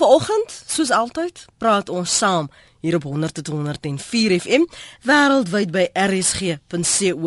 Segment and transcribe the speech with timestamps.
[0.00, 2.46] Vanoggend, soos altyd, praat ons saam
[2.80, 4.64] hier op 100.104 FM
[5.04, 7.26] wêreldwyd by rsg.co.za.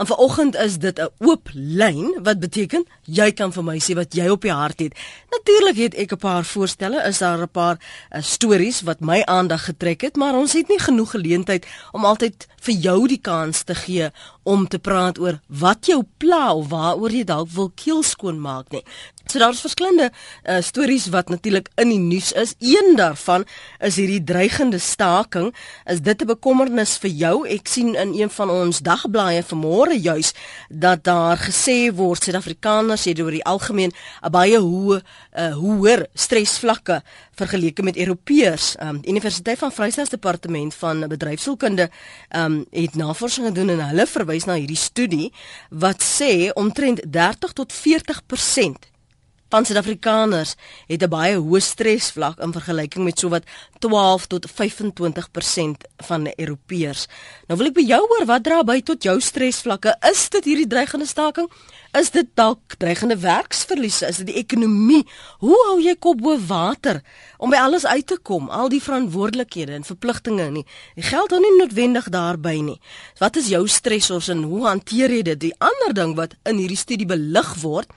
[0.00, 4.14] En vanoggend is dit 'n oop lyn wat beteken jy kan vir my sê wat
[4.14, 4.94] jy op die hart het.
[5.30, 9.64] Natuurlik het ek 'n paar voorstelle, is daar 'n paar uh, stories wat my aandag
[9.64, 13.74] getrek het, maar ons het nie genoeg geleentheid om altyd vir jou die kans te
[13.74, 14.10] gee
[14.42, 18.70] om te praat oor wat jou pla of waaroor jy dalk wil keel skoon maak
[18.70, 18.84] nie.
[19.32, 20.10] So daar's verskillende
[20.44, 22.50] uh, stories wat natuurlik in die nuus is.
[22.60, 23.46] Een daarvan
[23.80, 25.54] is hierdie dreigende staking.
[25.88, 27.48] Is dit 'n bekommernis vir jou?
[27.48, 30.34] Ek sien in een van ons dagblaaie vanmôre juis
[30.68, 37.02] dat daar gesê word Suid-Afrikaners het oor die algemeen 'n baie hoë uh, hoër stresvlakke
[37.34, 38.76] vergeleke met Europeërs.
[38.82, 41.90] Um, Universiteit van Vryheid se departement van bedryfsielkunde
[42.36, 45.32] um, het navorsing gedoen en hulle verwys na hierdie studie
[45.70, 48.91] wat sê omtrent 30 tot 40%
[49.52, 50.54] van Suid-Afrikaners
[50.88, 53.44] het 'n baie hoë stresvlak in vergelyking met sowat
[53.78, 57.06] 12 tot 25% van Europeërs.
[57.46, 59.96] Nou wil ek by jou hoor, wat dra by tot jou stresvlakke?
[60.10, 61.50] Is dit hierdie dreigende staking?
[61.92, 64.06] Is dit dalk dreigende werksverliese?
[64.08, 65.02] Is dit die ekonomie?
[65.44, 67.02] Hoe hou jy kop bo water
[67.36, 68.46] om by alles uit te kom?
[68.48, 70.64] Al die verantwoordelikhede en verpligtinge nie.
[70.96, 72.78] Die geld hou nie noodwendig daarby nie.
[73.20, 75.42] Wat is jou stresors en hoe hanteer jy dit?
[75.44, 77.92] Die ander ding wat in hierdie studie belig word,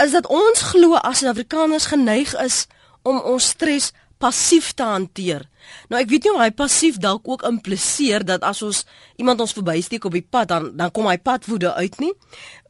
[0.00, 2.64] is dat ons glo as Afrikaners geneig is
[3.04, 3.92] om ons stres
[4.24, 5.44] passief te hanteer.
[5.92, 8.82] Nou ek weet nie of hy passief dalk ook impliseer dat as ons
[9.20, 12.12] iemand ons verbysteek op die pad dan dan kom hy padwoede uit nie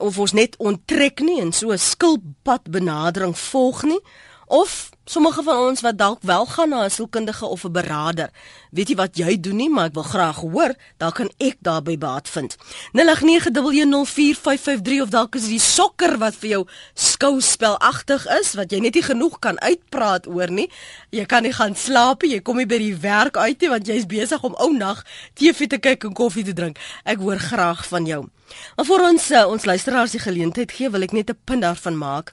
[0.03, 4.01] of ons net onttrek nie en so 'n skilpad benadering volg nie
[4.47, 8.31] of sommige van ons wat dalk wel gaan na 'n sielkundige of 'n beraader.
[8.71, 11.99] Weet jy wat jy doen nie, maar ek wil graag hoor, dalk kan ek daarby
[11.99, 12.57] baat vind.
[12.93, 18.95] 0891104553 of dalk is dit die sokker wat vir jou skouspelagtig is wat jy net
[18.95, 20.71] nie genoeg kan uitpraat oor nie.
[21.11, 23.87] Jy kan nie gaan slaap nie, jy kom nie by die werk uit nie want
[23.87, 26.79] jy's besig om ou nag TV te kyk en koffie te drink.
[27.05, 28.29] Ek hoor graag van jou.
[28.77, 31.99] Maar vir ons uh, ons luisteraars die geleentheid gee, wil ek net 'n punt daarvan
[31.99, 32.33] maak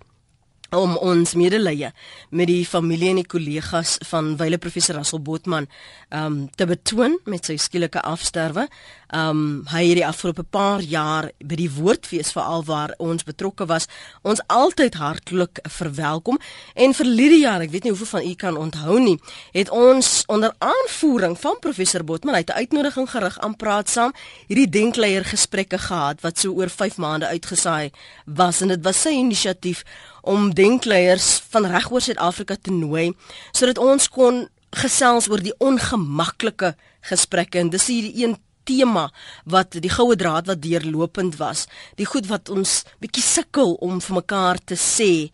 [0.76, 1.90] om ons medelee
[2.30, 5.68] met die familie en die kollegas van wyle professor Russell Botman
[6.16, 8.68] um te betoon met sy skielike afsterwe.
[9.12, 13.90] Um hy het die afgelope paar jaar by die woordfees veral waar ons betrokke was,
[14.24, 16.40] ons altyd hartlik verwelkom
[16.76, 19.18] en vir hierdie jaar, ek weet nie hoeveel van u kan onthou nie,
[19.52, 24.14] het ons onder aanvoering van professor Botman uit 'n uitnodiging gerig aan praat saam
[24.48, 27.92] hierdie denkleier gesprekke gehad wat so oor 5 maande uitgesaai
[28.26, 29.84] was en dit was sy inisiatief
[30.22, 33.12] om denkleiers van regoor Suid-Afrika te nooi
[33.52, 36.76] sodat ons kon gesels oor die ongemaklike
[37.10, 37.60] gesprekke.
[37.60, 38.38] En dis hierdie een
[38.68, 39.08] tema
[39.50, 41.66] wat die goue draad wat deurlopend was.
[41.98, 45.32] Die goed wat ons bietjie sukkel om vir mekaar te sê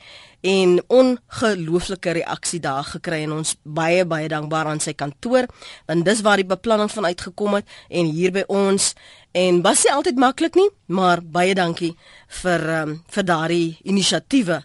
[0.47, 3.23] en ongelooflike reaksie daar gekry.
[3.25, 5.49] En ons baie baie dankbaar aan sy kantoor
[5.89, 8.93] want dis waar die beplanning van uitgekom het en hier by ons.
[9.37, 11.93] En was nie altyd maklik nie maar baie dankie
[12.41, 14.63] vir um, vir daardie inisiatiewe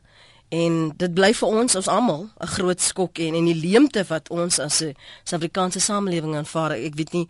[0.53, 4.29] en dit bly vir ons ons almal 'n groot skok en en die leemte wat
[4.29, 6.73] ons as 'n Suid-Afrikaanse samelewing aanvaar.
[6.73, 7.29] Ek weet nie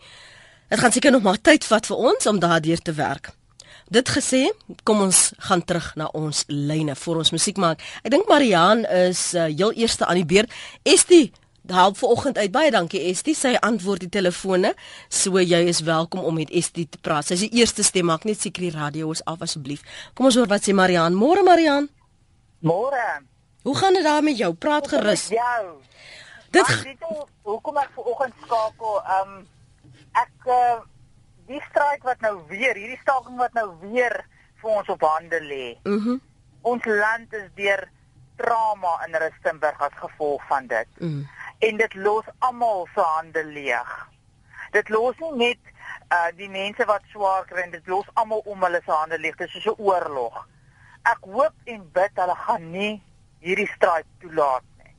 [0.69, 3.31] dit gaan seker nog maar tyd vat vir ons om daardeur te werk.
[3.89, 4.51] Dit gesê,
[4.83, 7.81] kom ons gaan terug na ons lyne vir ons musiek maak.
[8.03, 10.51] Ek dink Marian is uh, heel eerste aan die beurt.
[10.83, 11.31] Estie
[11.71, 14.73] Half vanoggend uit baie dankie Estie sy antwoord die telefone
[15.07, 17.25] so jy is welkom om met Estie te praat.
[17.25, 19.79] Sy is die eerste stem maak net seker die radio is af asseblief.
[20.13, 21.15] Kom ons hoor wat sê Marian.
[21.15, 21.87] Môre Marian.
[22.63, 23.21] Môre.
[23.61, 24.53] Hoe gaan dit daar met jou?
[24.53, 25.27] Praat gerus.
[25.27, 25.81] Jou.
[26.49, 26.67] Dit
[27.41, 29.41] hoekom ek vanoggend skakel, ehm um,
[30.13, 30.77] ek uh,
[31.49, 34.15] die stryd wat nou weer, hierdie staking wat nou weer
[34.61, 35.65] vir ons op hande lê.
[35.83, 36.15] Mhm.
[36.15, 36.21] Mm
[36.63, 37.81] ons land is deur
[38.39, 40.87] trauma in Rustenburg as gevolg van dit.
[41.03, 41.25] Mm.
[41.59, 43.91] En dit los almal se hande leeg.
[44.71, 45.73] Dit los nie net
[46.07, 49.35] uh die mense wat swaar kry, dit los almal om hulle se hande leeg.
[49.35, 50.39] Dit is so 'n oorlog
[51.09, 52.93] ek hoop en bid hulle gaan nie
[53.43, 54.93] hierdie stryd toelaat nie.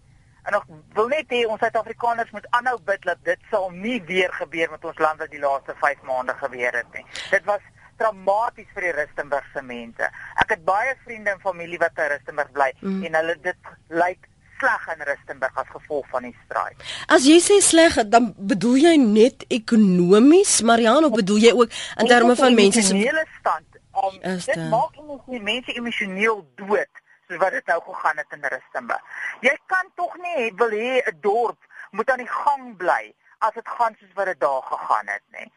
[0.49, 0.67] En ek
[0.99, 4.85] wil net hê ons Suid-Afrikaners moet aanhou bid dat dit sal nie weer gebeur met
[4.85, 7.07] ons land wat die laaste 5 maande gebeur het nie.
[7.31, 7.65] Dit was
[8.01, 10.11] traumaties vir die Rustenburg se mense.
[10.43, 13.03] Ek het baie vriende en familie wat in Rustenburg bly mm.
[13.09, 14.29] en hulle dit lyk
[14.61, 16.85] sleg in Rustenburg as gevolg van die stryd.
[17.13, 21.73] As jy sê sleg, dan bedoel jy net ekonomies, Mariano, bedoel jy ook
[22.03, 24.97] in terme van mense se hele stand om dit maak
[25.27, 29.03] nie mense emosioneel dood soos wat dit nou gegaan het in Rustenburg.
[29.41, 31.61] Jy kan tog nie wil hê 'n dorp
[31.91, 35.53] moet aan die gang bly as dit gaan soos wat dit daar gegaan het nie.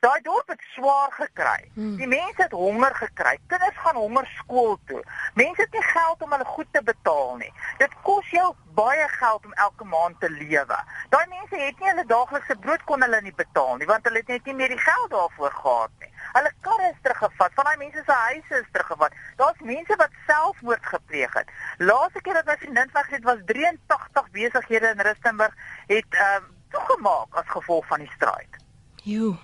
[0.00, 1.70] Daai dorp het swaar gekry.
[1.74, 1.96] Hmm.
[1.96, 3.38] Die mense het honger gekry.
[3.46, 5.02] Kinders gaan honger skool toe.
[5.34, 7.52] Mense het nie geld om hulle goed te betaal nie.
[7.78, 10.78] Dit kos jou baie geld om elke maand te lewe.
[11.08, 14.30] Daai mense het nie hulle daaglikse brood kon hulle nie betaal nie want hulle het
[14.34, 16.12] net nie meer die geld daarvoor gehad nie.
[16.32, 19.16] Hulle karre is teruggevat, van daai mense se huise is teruggevat.
[19.36, 21.50] Daar's mense wat selfmoord gepleeg het.
[21.78, 25.54] Laaste keer dat my vriendin was, het was 83 besighede in Rustenburg
[25.86, 28.58] het ehm uh, toegemaak as gevolg van die stryd.
[29.02, 29.36] Jo.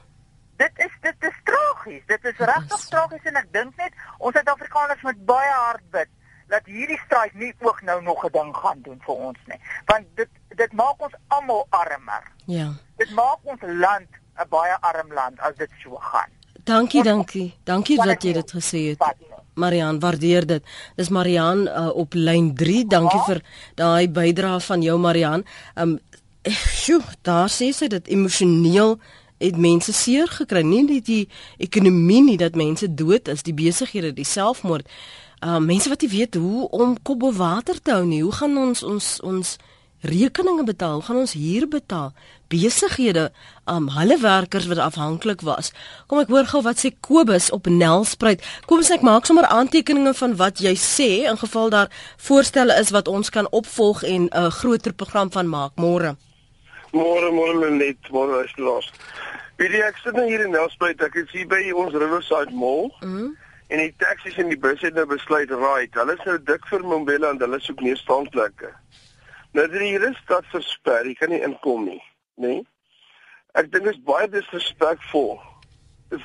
[0.56, 2.02] Dit is dit is tragies.
[2.06, 6.12] Dit is regtig tragies en ek dink net ons Suid-Afrikaners moet baie hard bid
[6.52, 9.60] dat hierdie stryd nie ook nou nog 'n ding gaan doen vir ons nie.
[9.84, 12.24] Want dit dit maak ons almal armer.
[12.46, 12.68] Ja.
[12.96, 16.30] Dit maak ons land 'n baie arm land as dit so gaan.
[16.64, 17.52] Dankie, dankie.
[17.64, 19.02] Dankie dat jy dit gesê het.
[19.54, 20.62] Marian, waardeer dit.
[20.96, 22.86] Dis Marian uh, op lyn 3.
[22.88, 23.24] Dankie ja.
[23.28, 23.42] vir
[23.78, 25.44] daai bydrae van jou Marian.
[25.76, 25.98] Um
[26.44, 28.98] sjoe, daar sê sy dit emosioneel
[29.40, 30.64] het mense seer gekry.
[30.64, 31.28] Nie net die
[31.62, 34.88] ekonomie nie dat mense dood is, die besighede, die selfmoord.
[35.44, 38.22] Uh mense wat nie weet hoe om kop bo water te hou nie.
[38.24, 39.56] Hoe gaan ons ons ons
[40.04, 41.00] rekeninge betaal?
[41.00, 42.12] Gaan ons huur betaal?
[42.52, 43.30] Besighede,
[43.66, 45.72] um hulle werkers wat afhanklik was.
[46.06, 48.44] Kom ek hoor gou wat sê Kobus op Nelspruit.
[48.68, 51.92] Kobus ek maak sommer aantekeninge van wat jy sê in geval daar
[52.28, 56.16] voorstelle is wat ons kan opvolg en 'n uh, groter program van maak môre.
[56.92, 58.92] Môre môre net, môre is los.
[59.56, 62.92] Wie die ek sit nou hier in Nelspruit, ek is hier by ons Riverside Mall.
[63.00, 63.36] Mm
[63.74, 65.94] en die taksies en die busse het nou besluit right.
[65.98, 68.70] Hulle is nou dik vir Mombela en hulle soek nie staanplekke.
[69.54, 72.00] Nou dit hier is stad versper, jy kan nie inkom nie,
[72.42, 72.56] nê?
[72.56, 72.62] Nee?
[73.54, 75.36] Ek dink dit is baie disrespekvol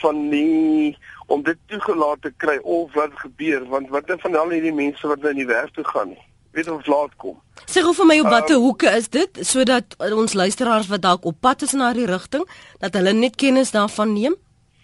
[0.02, 0.96] van nie
[1.30, 5.22] om dit toegelaat te kry of wat gebeur want wat van al hierdie mense wat
[5.22, 7.38] nou in die werk toe gaan nie weet of laat kom.
[7.70, 11.26] Sê gou vir my op watter um, hoeke is dit sodat ons luisteraars wat dalk
[11.30, 12.46] op pad is na die rigting
[12.82, 14.38] dat hulle net kennis daarvan neem?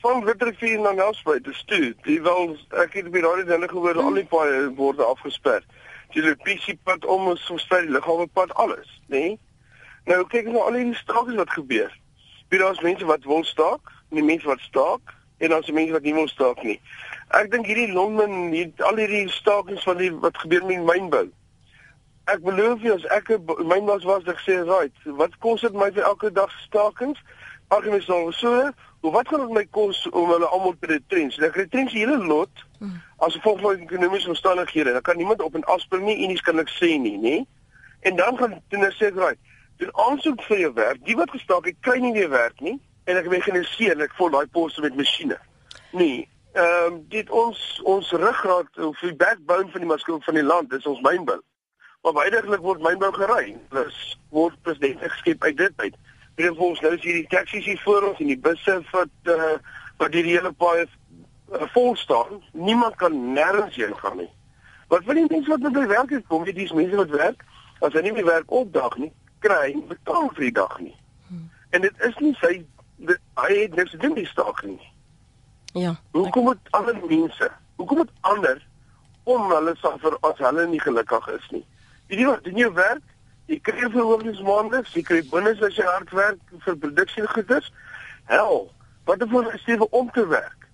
[0.06, 1.95] Van Witrifuur na Nelspruit, dis toe.
[2.06, 2.53] Die wel
[2.83, 4.06] ek het by daardie dinge gehoor hmm.
[4.06, 5.65] al die paaie word afgesper.
[6.15, 9.19] Die Lepisi pad om ons die lughawe pad alles, nê?
[9.19, 9.39] Nee?
[10.07, 11.91] Nou kyk nou al hierdie stakings wat gebeur.
[12.50, 16.06] Wie daar's mense wat wil staak, en die mense wat staak en se mense wat
[16.07, 16.77] nie wil staak nie.
[17.35, 21.25] Ek dink hierdie Londen, hier, al hierdie stakings van die wat gebeur met mynbou
[22.31, 23.31] ek beloof jy as ek
[23.69, 27.19] my mas was ek sê right wat kos dit my vir elke dag stakings?
[27.74, 31.57] Argumente sou so hoe wat gaan dit my kos om hulle almal te retrens ek
[31.62, 32.98] retrens die hele lot hmm.
[33.25, 34.94] as gevolg van ekonomiese omstandighede.
[34.98, 37.36] Dan kan niemand op en afspring nie en iets kan ek sê nie nê?
[38.06, 39.42] En dan gaan hulle sê right
[39.77, 41.01] doen aansoek vir jou werk.
[41.06, 44.48] Die wat gestaak het kry nie weer werk nie en ek mekaniseer ek vol daai
[44.54, 45.38] poste met masjiene.
[45.94, 46.24] Nee
[46.56, 50.74] ehm um, dit ons ons ruggraat of die backbone van die maatskappy van die land
[50.74, 51.42] is ons mynbou
[52.05, 53.55] Maar weidiglik word mynbou gery.
[53.73, 53.95] Plus
[54.29, 55.95] word president geskep uit dit uit.
[56.35, 59.55] En volgens nou is hierdie taksies hier voor ons en die busse wat uh,
[59.97, 62.43] wat die hele paai uh, vol staan.
[62.51, 64.29] Niemand kan nêrens heen gaan nie.
[64.93, 67.41] Wat wil die mense wat by werk is kom, weet dis mense wat werk,
[67.79, 69.11] as hulle nie by werk opdag nie,
[69.41, 70.95] kry betaal vir die dag nie.
[71.27, 71.49] Hmm.
[71.73, 72.55] En dit is nie sy
[73.01, 74.81] dit, hy het niks te doen met staak nie.
[75.73, 75.97] Ja.
[76.13, 77.49] Hoekom moet ander mense?
[77.81, 78.61] Hoekom moet ander
[79.23, 81.65] om hulle suffer as hulle nie gelukkig is nie?
[82.07, 83.03] Jy weet, doen jou werk,
[83.49, 87.71] jy kry verhogings maandeliks, jy kry bonus as jy hard werk vir produksiegoeders.
[88.29, 88.61] Hel,
[89.05, 90.65] wat het voor gestewe om te werk?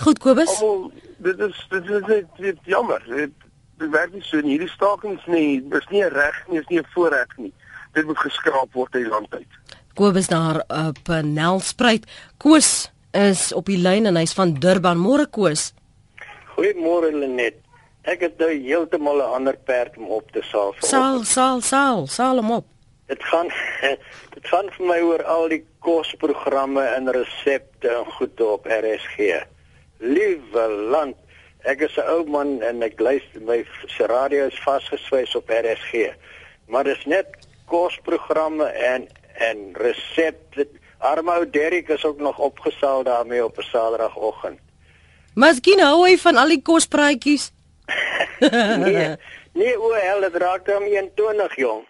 [0.00, 0.60] Goed, Kobus.
[0.60, 0.90] Almal,
[1.24, 3.04] dit is dit is net dit jammer.
[3.08, 3.32] Dit
[3.80, 5.60] dit werk nie so in hierdie stakings nie.
[5.72, 7.52] Dis nie reg nie, is nie 'n voorreg nie.
[7.92, 9.52] Dit moet geskraap word in land uit.
[9.94, 12.04] Kobus daar op Nelspruit.
[12.36, 14.98] Koos is op die lyn en hy's van Durban.
[14.98, 15.72] Môre Koos.
[16.56, 17.65] Goeiemôre Lenet.
[18.06, 20.74] Ek het nou heeltemal 'n ander perd om op te saal.
[20.78, 22.66] Saal, saal, saal, saal hom op.
[23.06, 23.48] Dit gaan
[24.36, 29.42] dit gaan vir my oor al die kosprogramme en resepte en goed op RSG.
[29.98, 31.16] Liewe land,
[31.62, 36.14] ek is 'n ou man en ek luister my se radio is vasgeswys op RSG.
[36.66, 37.26] Maar dis net
[37.66, 40.68] kosprogramme en en resepte.
[40.98, 44.58] Armou Derrick is ook nog opgesaal daarmee op 'n Saterdagoggend.
[45.34, 47.50] Miskien hou hy van al die kospraatjies
[48.84, 49.16] nee,
[49.52, 51.84] nee, o, hel, dit raak dan 21 jong.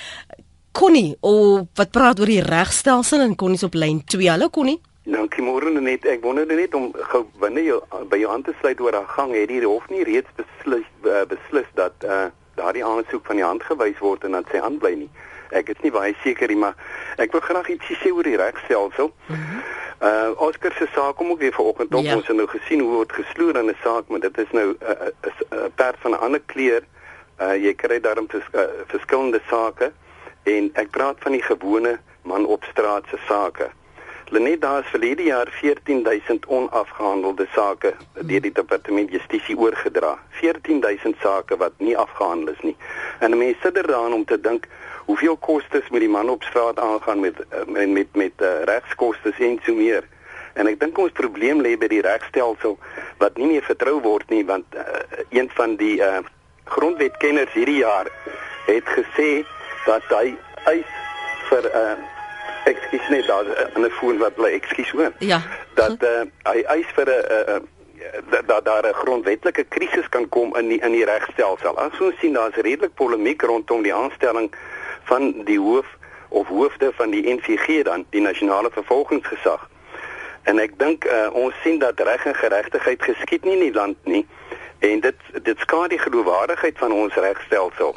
[0.72, 4.30] Connie, o wat praat oor die regstelsel en Connie op lyn 2.
[4.30, 4.80] Hallo Connie.
[5.04, 6.06] Dankie môre net.
[6.06, 9.34] Ek wonder net om gou binne jou by jou aan te sluit oor haar gang.
[9.34, 13.62] Het die hof nie reeds beslis uh, beslis dat uh, daardie aansoek van die hand
[13.66, 15.10] gewys word en dat sy aanbly nie?
[15.52, 16.74] Ek is nie baie seker nie, maar
[17.22, 19.12] ek wil graag ietsie sê oor die regstelsel.
[19.28, 19.62] Mm -hmm.
[20.02, 22.04] Uh Oscar se saak kom ook weer vanoggend op.
[22.04, 22.16] Ja.
[22.16, 24.76] Ons het nou gesien hoe word gesloer in 'n saak, maar dit is nou 'n
[24.82, 24.90] uh,
[25.26, 26.82] uh, uh, perd van 'n ander kleur.
[27.40, 29.92] Uh jy kry daarom vers, uh, verskillende sake
[30.42, 33.70] en ek praat van die gewone man op straat se sake.
[34.32, 40.14] Lenet daar is verlede jaar 14000 onafgehandelde sake deur die departement justisie oorgedra.
[40.40, 42.76] 14000 sake wat nie afgehandel is nie.
[43.20, 44.68] En mense sit er daaraan om te dink
[45.04, 49.34] hoeveel kostes moet die man op straat aangaan met eh, met met, met uh, regskoste
[49.38, 50.08] en so meer.
[50.54, 52.78] En ek dink ons probleem lê by die regstelsel
[53.20, 56.24] wat nie meer vertrou word nie want uh, een van die uh,
[56.64, 58.08] grondwetkenners hierdie jaar
[58.64, 59.30] het gesê
[59.84, 60.34] dat hy
[60.72, 60.98] eis
[61.52, 62.20] vir 'n uh,
[62.64, 65.12] ekskuus net daar in 'n foon wat bly ekskuus hoor.
[65.18, 65.40] Ja.
[65.74, 67.60] Dat uh, hy eis vir 'n uh,
[68.30, 71.78] dat da, daar 'n grondwetlike krisis kan kom in die in die regstelsel.
[71.78, 74.52] As ons sien daar's redelik polemiek rondom die aanstelling
[75.02, 75.86] van die hoof
[76.28, 79.68] of hoofde van die NVG dan die nasionale vervolgingsgesag.
[80.42, 83.96] En ek dink uh, ons sien dat reg en geregtigheid geskied nie in die land
[84.04, 84.26] nie
[84.78, 87.96] en dit dit skade die geloofwaardigheid van ons regstelsel.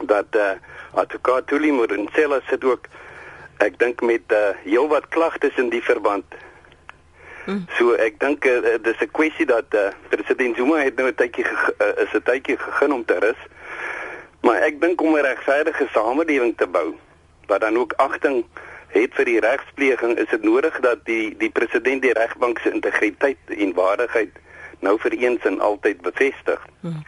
[0.00, 0.50] Dat eh uh,
[0.90, 2.86] advokaat Tuli Morensela sit ook
[3.60, 6.24] ek dink met uh, heelwat klagtes in die verband.
[7.44, 7.64] Hmm.
[7.78, 11.46] So ek dink uh, dis 'n kwessie dat uh, president Zuma het nou 'n tydjie
[11.46, 13.40] uh, is 'n tydjie gegee om te rus.
[14.40, 16.94] Maar ek dink om 'n regverdige samelewing te bou
[17.46, 18.44] wat dan ook agting
[18.88, 23.38] het vir die regspleging, is dit nodig dat die die president die regbank se integriteit
[23.46, 24.32] en waardigheid
[24.80, 26.66] nou vir eens en altyd bevestig.
[26.80, 27.02] Hmm.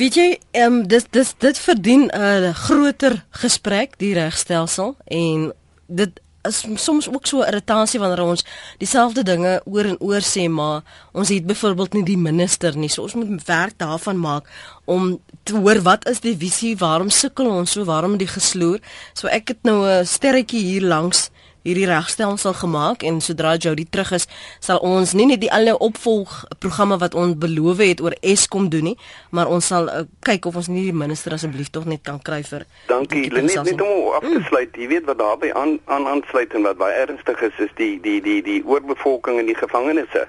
[0.00, 5.52] Weet jy, ehm um, dis dis dit verdien 'n groter gesprek die regstelsel en
[5.86, 8.44] dit is soms ook so irritasie wanneer ons
[8.78, 10.80] dieselfde dinge oor en oor sê maar
[11.12, 12.88] ons het byvoorbeeld nie die minister nie.
[12.88, 14.48] So ons moet werk daarvan maak
[14.84, 18.80] om te hoor wat is die visie waarom sukkel ons so waarom die gesloer?
[19.12, 21.30] So ek het nou 'n sterretjie hier langs
[21.62, 24.26] hierdie regstelsel gemaak en sodra Jody terug is,
[24.60, 28.96] sal ons nie net die alle opvolgprogramme wat ons beloof het oor Eskom doen nie,
[29.30, 32.40] maar ons sal uh, kyk of ons nie die minister asseblief tog net kan kry
[32.46, 33.28] vir Dankie.
[33.30, 36.80] Net net om af te sluit, jy weet wat daarbey aan aan aansluit en wat
[36.80, 40.26] baie ernstig is is die die die die oorbevolking in die gevangenisse.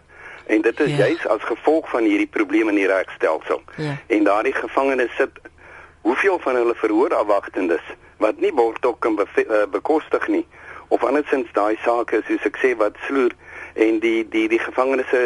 [0.51, 1.05] En dit is ja.
[1.05, 3.61] juis as gevolg van hierdie probleme in die regstelsel.
[3.77, 3.95] Ja.
[4.07, 5.39] En daardie gevangenes sit
[6.01, 10.45] hoeveel van hulle verhoorafwagtendes wat nie borgtok kan be uh, bekostig nie
[10.91, 13.33] of andersins daai sake soos ek sê wat sloer
[13.79, 15.21] en die die die gevangenes uh,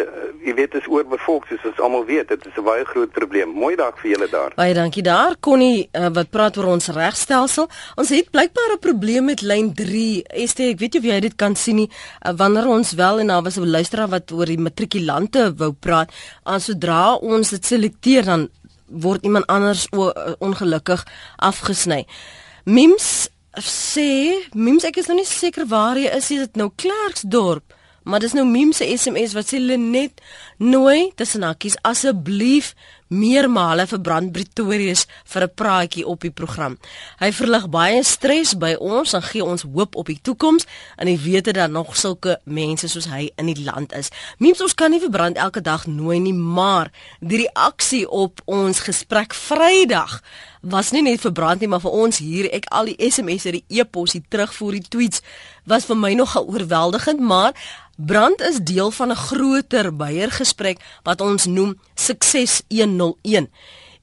[0.45, 2.29] jy weet is oorbevolk soos ons almal weet.
[2.29, 3.49] Dit is 'n baie groot probleem.
[3.49, 4.53] Mooi dag vir julle daar.
[4.55, 7.69] Baie dankie daar Connie uh, wat praat oor ons regstelsel.
[7.95, 11.35] Ons het blykbaar 'n probleem met lyn 3 Este ek weet jy of jy dit
[11.35, 11.89] kan sien nie.
[12.21, 16.11] Uh, wanneer ons wel en daar was 'n luisteraar wat oor die matrikulante wou praat
[16.43, 18.49] aan sodra ons dit selekteer dan
[18.87, 19.89] word iemand anders
[20.39, 21.05] ongelukkig
[21.37, 22.05] afgesny.
[22.65, 23.29] Mims
[23.63, 28.21] sê Mims ek is nog nie seker waar jy is, is dit nou Klerksdorp, maar
[28.23, 30.21] dis nou Mims se SMS wat sê hulle net
[30.57, 32.73] nooi tussen hakkies asseblief
[33.19, 36.77] meermale vir Brand Pretorius vir 'n praatjie op die program.
[37.19, 40.65] Hy verlig baie stres by ons en gee ons hoop op die toekoms
[40.97, 44.09] en hy weet dat nog sulke mense soos hy in die land is.
[44.37, 46.91] Meens ons kan nie vir Brand elke dag nooi nie, maar
[47.21, 50.21] die reaksie op ons gesprek Vrydag
[50.65, 53.79] was nie net vir Brand nie, maar vir ons hier, ek al die SMS'e, die
[53.79, 55.21] e-pos, die terugvoer, die tweets
[55.69, 57.53] was vir my nogal oorweldigend, maar
[57.95, 62.61] Brand is deel van 'n groter beheergesprek wat ons noem Sukses
[63.05, 63.51] 101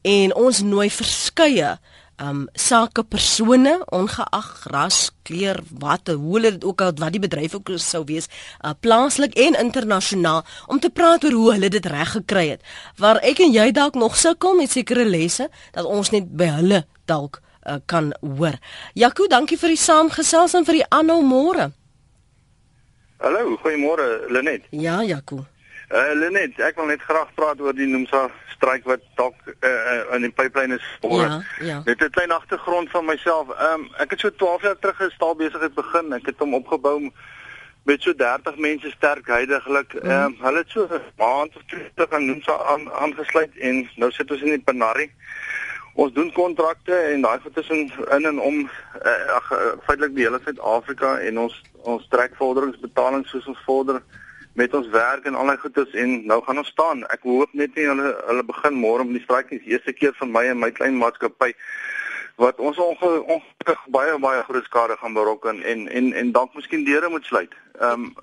[0.03, 1.77] en ons nooi verskeie
[2.23, 7.57] um sake persone ongeag ras, kleur, wat hoe hulle dit ook al wat die bedryf
[7.57, 8.29] ook sou wees,
[8.63, 12.67] uh, plaaslik en internasionaal om te praat oor hoe hulle dit reg gekry het.
[12.97, 16.83] Waar ek en jy dalk nog sukkel met sekere lesse dat ons net by hulle
[17.11, 18.59] dalk uh, kan hoor.
[18.95, 21.73] Jaco, dankie vir die saamgesels en vir die aanhou môre.
[23.23, 24.67] Hallo, goeiemôre Lenet.
[24.75, 25.45] Ja, Jaco.
[25.93, 30.25] Uh Lenet, ek wil net graag praat oor die Nomsa streik wat dalk uh, in
[30.25, 30.87] die pipeline is.
[31.05, 31.83] Ja, ja.
[31.85, 33.51] Net 'n klein agtergrond van myself.
[33.51, 36.13] Ehm um, ek het so 12 jaar terug gestaal besigheid begin.
[36.13, 37.13] Ek het hom opgebou
[37.85, 39.93] met so 30 mense sterk heidaglik.
[39.95, 43.89] Ehm um, hulle het so 'n maand of twee terug aan Nomsa aan, aangesluit en
[43.97, 45.11] nou sit ons in die Panari.
[45.95, 48.71] Ons doen kontrakte en daai goed is in in en om
[49.05, 54.03] uh, ag uh, feitelik die hele Suid-Afrika en ons ons trek vorderingsbetalings soos ons vorder
[54.55, 57.07] met ons werk en allerlei goedes en nou gaan ons staan.
[57.15, 60.45] Ek hoop net nie hulle hulle begin môre om die die eerste keer van my
[60.51, 61.53] en my klein maatskappy
[62.41, 67.09] wat ons ongelukkig baie baie groot skade gaan berokken en en en dalk miskien deure
[67.09, 67.53] moet sluit.
[67.81, 68.15] Ehm um,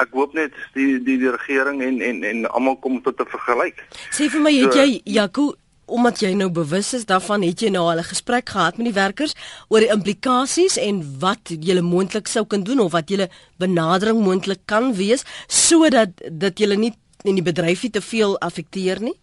[0.00, 3.84] ek hoop net die die die regering en en en almal kom tot 'n vergelyk.
[4.10, 5.54] Sê vir my, het so, jy Jaco
[5.86, 9.00] omdat jy nou bewus is daarvan, het jy nou al 'n gesprek gehad met die
[9.00, 9.34] werkers
[9.68, 13.28] oor die implikasies en wat jy moontlik sou kan doen of wat jy
[13.58, 19.14] benadering moontlik kan wees sodat dat jy nie in die bedryf te veel affekteer nie?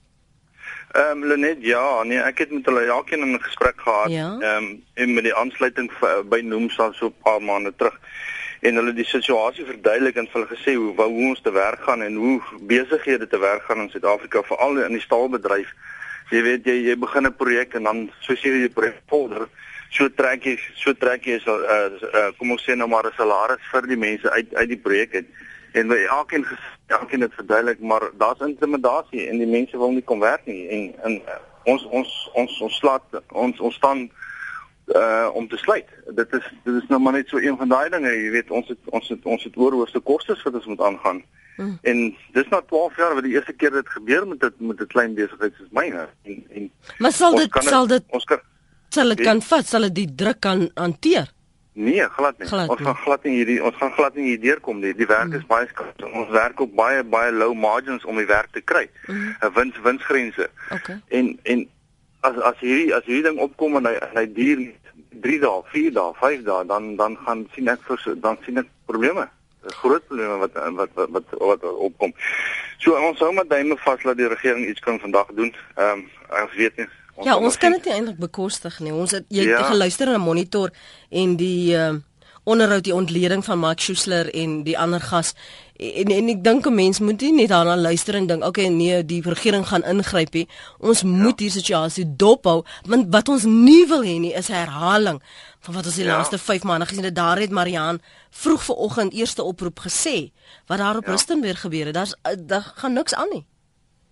[0.93, 4.09] Ehm um, Lenet, ja, nee, ek het met hulle elkeen in 'n gesprek gehad.
[4.09, 4.27] Ja.
[4.31, 4.57] Ehm ja.
[4.57, 5.91] um, en met die aansluiting
[6.29, 7.99] by Noomsa so 'n paar maande terug
[8.63, 12.15] en hulle die situasie verduidelik en hulle gesê hoe hoe ons te werk gaan en
[12.15, 15.73] hoe besighede te werk gaan in Suid-Afrika veral in die staalbedryf
[16.33, 19.47] jy weet jy jy begin 'n projek en dan soos jy die projek vorder,
[19.93, 23.17] so trek jy so trek jy so uh, uh, kom ons sê nou maar 'n
[23.17, 25.27] salaris vir die mense uit uit die projek uit.
[25.73, 26.45] En by elkeen
[26.87, 30.93] elkeen het verduidelik maar daar's intimidasie en die mense wil nie kom werk nie en
[31.03, 34.09] en uh, ons ons ons ons slaat ons ons staan
[34.95, 35.87] uh om te sluit.
[36.15, 38.67] Dit is dit is nou maar net so een van daai dinge, jy weet ons
[38.67, 41.23] het ons het ons het oorhoofse kostes wat ons moet aangaan.
[41.57, 41.77] Mm.
[41.81, 41.99] En
[42.33, 45.13] dis na 12 jaar wat die eerste keer dit gebeur met dit met 'n klein
[45.13, 48.41] besigheid soos myne en en Maar sal dit sal dit ons kan
[48.89, 51.31] sal dit kan vat, sal dit die druk kan hanteer?
[51.73, 52.47] Nee, glad nie.
[52.47, 54.93] Glad ons gaan glad nie hierdie ons gaan glad nie hier deurkom nie.
[54.93, 55.39] Die werk mm.
[55.39, 56.05] is baie skaars.
[56.13, 58.89] Ons werk op baie baie low margins om die werk te kry.
[59.07, 59.53] 'n mm.
[59.53, 60.49] Wins winsgrense.
[60.71, 60.99] Okay.
[61.07, 61.65] En en
[62.21, 64.61] as as hierdie as hierdie ding opkom en hy hy duur
[65.23, 68.69] 3 dae, 4 dae, 5 dae, dan dan gaan sien ek vir dan sien ek
[68.85, 69.25] probleme
[69.65, 72.13] groot probleme wat wat wat wat, wat opkom.
[72.77, 75.55] So ons hou maar duime vas dat die regering iets kan vandag doen.
[75.75, 76.09] Ehm um,
[76.43, 76.87] ons weet nie.
[77.15, 78.93] Ons ja, ons kan dit eintlik bekostig nie.
[78.93, 79.63] Ons het jy ja.
[79.69, 80.73] geluister na monitor
[81.09, 81.93] en die uh,
[82.43, 85.33] onderhoud die ontleding van Max Schuessler en die ander gas
[85.83, 89.05] en en ek dink 'n mens moet nie net daarna luister en dink okay nee
[89.05, 90.47] die regering gaan ingryp nie
[90.79, 91.07] ons ja.
[91.07, 95.21] moet hier situasie dophou want wat ons nie wil hê nie is herhaling
[95.59, 96.17] van wat ons die ja.
[96.17, 100.31] laaste 5 maande gesien het daar het Mariaan vroeg vanoggend eerste oproep gesê
[100.67, 101.11] wat daar op ja.
[101.11, 103.45] Rustenburg gebeur het daar's eh, daar gaan niks aan nie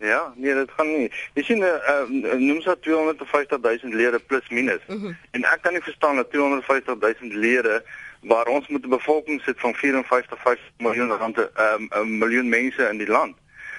[0.01, 1.11] Ja, nee, dit gaan nie.
[1.37, 4.81] Jy sien, uh, uh, noem so 250 000 lede plus minus.
[4.87, 5.17] Mm -hmm.
[5.31, 7.83] En ek kan nie verstaan dat 250 000 lede
[8.21, 12.89] waar ons met 'n bevolking sit van 54 miljoen rand 'n um, 'n miljoen mense
[12.89, 13.35] in die land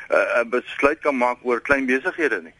[0.08, 2.54] 'n uh, besluit kan maak oor klein besighede nie.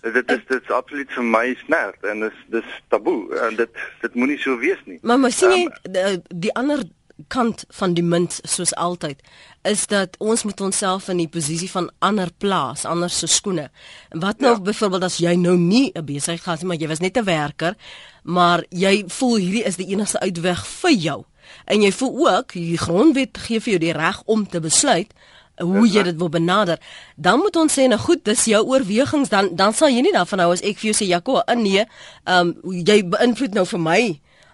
[0.00, 3.68] Dit is dit is absoluut vir my snert en dis dis taboe en dit
[4.00, 4.98] dit moenie so wees nie.
[5.02, 6.82] Maar maar sien jy um, die, die ander
[7.28, 9.22] kant van die munt soos altyd
[9.62, 13.70] is dat ons moet onsself in die posisie van ander plaas, ander se skoene.
[14.08, 14.60] En wat nou ja.
[14.60, 17.76] byvoorbeeld as jy nou nie 'n besigheid gehad het maar jy was net 'n werker,
[18.22, 21.24] maar jy voel hierdie is die enigste uitweg vir jou.
[21.64, 25.12] En jy voel ook die grondwet gee vir jou die reg om te besluit
[25.60, 26.80] hoe jy dit wil benader.
[27.16, 30.38] Dan moet ons sê nou goed, dis jou oorwegings dan dan sal jy nie daarvan
[30.38, 31.84] hou as ek vir jou sê Jaco, nee,
[32.24, 34.00] ehm um, jy beïnvloed nou vir my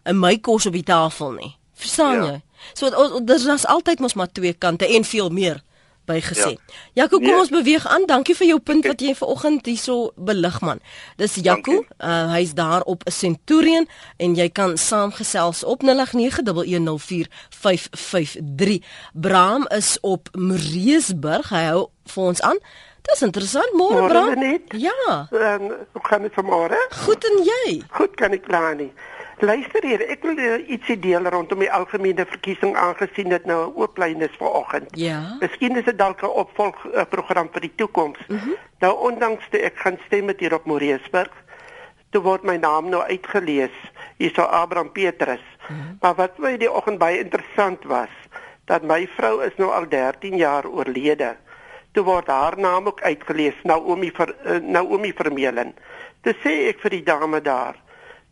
[0.06, 1.56] in my kos op die tafel nie.
[1.74, 2.26] Verstaan ja.
[2.26, 2.42] jy?
[2.74, 5.62] So dis is altyd mos maar twee kante en veel meer
[6.06, 6.48] bygesê.
[6.48, 6.56] Ja.
[6.92, 7.38] Jaco, kom nee.
[7.38, 8.06] ons beweeg aan.
[8.06, 10.80] Dankie vir jou punt wat jy vanoggend hierso belig man.
[11.20, 11.86] Dis Jaco, uh,
[12.32, 15.88] hy's daar op 'n Centurion en jy kan saamgesels op 0891104553.
[19.12, 21.48] Bram is op Moreesburg.
[21.48, 22.58] Hy hou vir ons aan.
[23.02, 24.60] Dis interessant, môre Bram.
[24.74, 25.28] Ja.
[25.30, 26.86] Ehm, hoe gaan dit vanmôre?
[26.90, 27.82] Goed en jy?
[27.90, 28.92] Goed kan ek kla nie.
[29.38, 33.74] Luister hier, ek wil uh, ietsie deel rondom die algemene verkiesing aangesien dit nou 'n
[33.76, 34.88] ooplyn is vanoggend.
[34.96, 35.36] Ja.
[35.40, 38.18] Miskien is dit dalk 'n opvolg uh, program vir die toekoms.
[38.28, 38.56] Mm -hmm.
[38.80, 41.32] Nou ondanks dit ek gaan stem met hier op Moreesburg,
[42.10, 43.76] toe word my naam nou uitgelees.
[44.16, 45.44] Hier is Abraham Petrus.
[45.68, 45.98] Mm -hmm.
[46.00, 48.12] Maar wat my die oggend baie interessant was,
[48.64, 51.36] dat my vrou is nou al 13 jaar oorlede.
[51.92, 55.74] Toe word haar naam ook uitgelees, Naomi vir uh, Naomi Vermeulen.
[56.20, 57.84] Toe sê ek vir die dame daar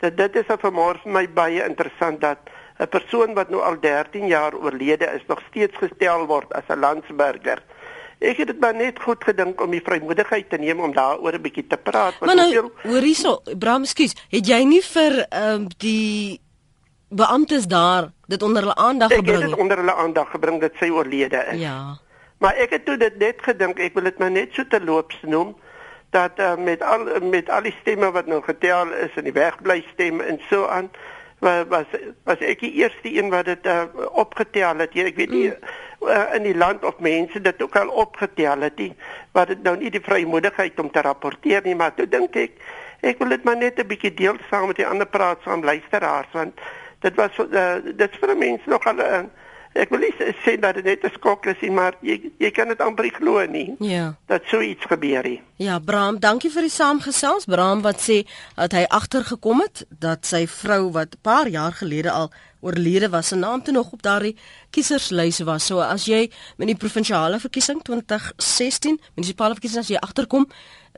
[0.05, 3.79] Dat dit is vir môre vir my baie interessant dat 'n persoon wat nou al
[3.81, 7.63] 13 jaar oorlede is nog steeds gestel word as 'n landsburger.
[8.19, 11.43] Ek het dit maar net goed gedink om die vrymoedigheid te neem om daaroor 'n
[11.43, 12.21] bietjie te praat.
[12.21, 16.41] Maar nou, hoor hierso, Bram, skus, het jy nie vir ehm um, die
[17.09, 19.37] beamptes daar dit onder hulle aandag gebring?
[19.37, 21.61] Ek het dit onder hulle aandag gebring dat sy oorlede is.
[21.61, 21.99] Ja.
[22.39, 25.55] Maar ek het toe dit net gedink, ek wil dit maar net so terloops noem
[26.15, 29.83] dat uh, met al met al die stemme wat nou getel is en die wegbly
[29.93, 30.91] stemme en so aan
[31.45, 31.87] was
[32.25, 33.85] was ek die eerste een wat dit uh,
[34.17, 34.95] opgetel het.
[34.97, 38.93] Ek weet nie uh, in die land of mense dit ook al opgetel het nie,
[39.37, 42.59] wat dit nou nie die vrymoedigheid om te rapporteer nie, maar toe dink ek
[43.05, 46.33] ek wil dit maar net 'n bietjie deel saam met die ander praat saam luisteraars
[46.33, 46.61] want
[47.05, 49.25] dit was uh, dit vir mense nog al 'n uh,
[49.75, 50.13] ek wil nie
[50.45, 53.45] sê dat dit net 'n skok is nie, maar jy jy kan dit amper glo
[53.47, 53.75] nie.
[53.81, 54.15] Ja.
[54.27, 55.41] Dat so iets gebeur het.
[55.57, 57.45] Ja, Bram, dankie vir die saamgesels.
[57.45, 62.11] Bram wat sê dat hy agtergekom het dat sy vrou wat 'n paar jaar gelede
[62.11, 64.37] al oorlede was, se naam toe nog op daardie
[64.71, 65.67] kieserslys was.
[65.67, 70.47] So as jy met die provinsiale verkiesing 2016, munisipale verkiesing as jy agterkom,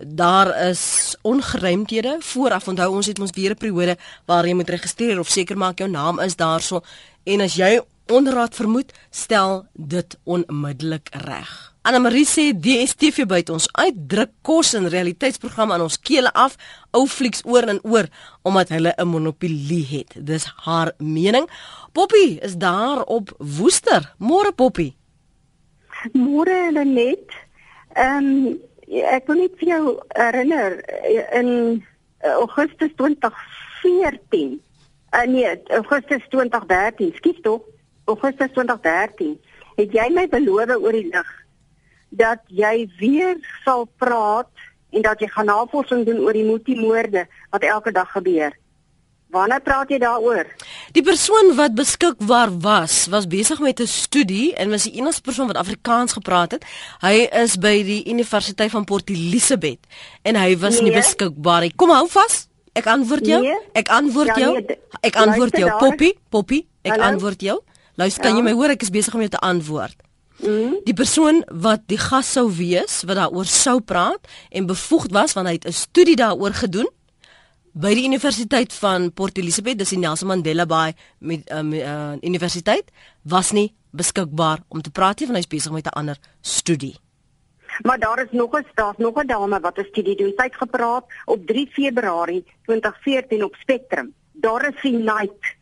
[0.00, 2.68] daar is ongeruimthede vooraf.
[2.68, 5.90] Onthou ons het ons weer 'n periode waar jy moet registreer of seker maak jou
[5.90, 6.82] naam is daarso
[7.24, 7.80] en as jy
[8.12, 11.74] onderraad vermoed, stel dit onmiddellik reg.
[11.86, 16.56] Anna Marie sê DStv byt ons uitdruk kos en realiteitsprogram aan ons kele af,
[16.90, 18.08] ou flieks oor en oor
[18.42, 20.16] omdat hulle 'n monopolie het.
[20.18, 21.46] Dis haar mening.
[21.92, 24.14] Poppy is daar op Woester.
[24.18, 24.94] Môre Poppy.
[26.12, 27.30] Môre Lenet.
[27.94, 30.82] Ehm um, ek wil net vir jou herinner
[31.32, 31.84] in
[32.20, 34.60] Augustus 2014.
[35.14, 37.62] Uh, nee, Augustus 2013, skiet tog.
[38.06, 39.34] Augustus 2013
[39.76, 41.32] het jy my beloof oor die lig
[42.16, 44.48] dat jy weer sal praat
[44.94, 48.54] en dat jy gaan navorsing doen oor die multimoorde wat elke dag gebeur.
[49.34, 50.46] Wanneer praat jy daaroor?
[50.94, 55.46] Die persoon wat beskikbaar was, was besig met 'n studie en was die enigste persoon
[55.46, 56.64] wat Afrikaans gepraat het.
[57.00, 59.82] Hy is by die Universiteit van Port Elizabeth
[60.22, 60.82] en hy was nee.
[60.82, 61.72] nie beskikbaar nie.
[61.76, 62.48] Kom hou vas.
[62.72, 63.42] Ek antwoord jou.
[63.42, 63.58] Nee.
[63.72, 64.52] Ek antwoord ja, jou.
[64.52, 65.70] Nee, ek antwoord jou.
[65.78, 67.04] Poppy, Poppy, ek Hallo?
[67.04, 67.60] antwoord jou.
[67.96, 68.36] Luister, kan ja.
[68.36, 68.74] jy my hoor?
[68.74, 69.96] Ek is besig om jou te antwoord.
[70.44, 70.74] Mm.
[70.84, 75.48] Die persoon wat die gas sou wees wat daaroor sou praat en bevoegd was want
[75.48, 76.88] hy het 'n studie daaroor gedoen
[77.72, 82.88] by die Universiteit van Port Elizabeth, dis die Nelson Mandela Bay met um, uh, universiteit
[83.22, 86.96] was nie beskikbaar om te praat nie want hy's besig met 'n ander studie.
[87.84, 90.32] Maar daar is nog 'n daar's nog 'n dame wat 'n studie doen.
[90.36, 94.14] Sy het gepraat op 3 Februarie 2014 op Spectrum.
[94.32, 95.55] Daar is sy night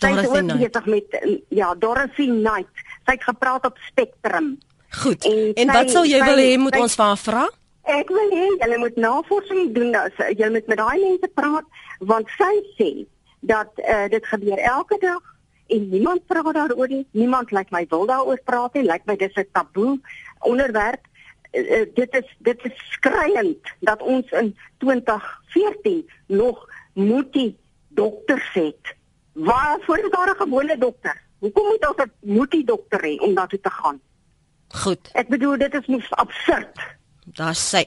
[0.00, 1.16] Sy is ook besig met
[1.48, 2.84] ja, Dorothy Knight.
[3.04, 4.54] Sy het gepraat op Spectrum.
[5.02, 5.24] Goed.
[5.24, 7.42] En, en sy, wat sou jy sy, wil hê moet sy, ons van vra?
[7.90, 9.98] Ek wil hê julle moet navorsing doen.
[10.38, 12.88] Julle moet met daai mense praat want sy sê
[13.44, 15.20] dat uh, dit gebeur elke dag
[15.70, 17.04] en niemand praat daaroor nie.
[17.12, 18.86] Niemand lyk like my wil daaroor praat nie.
[18.86, 19.98] Lyk like my dis 'n taboe
[20.48, 21.04] onderwerp.
[21.52, 27.36] Uh, dit is dit is skriwend dat ons in 2014 nog moet
[27.88, 28.96] dokters het
[29.32, 31.22] Waarvoor is daar 'n gewone dokter?
[31.38, 34.00] Hoekom moet ons 'n moetie dokter hê om daartoe te gaan?
[34.68, 35.10] Goed.
[35.12, 36.78] Ek bedoel dit is mos absurd.
[37.24, 37.84] Daar sê.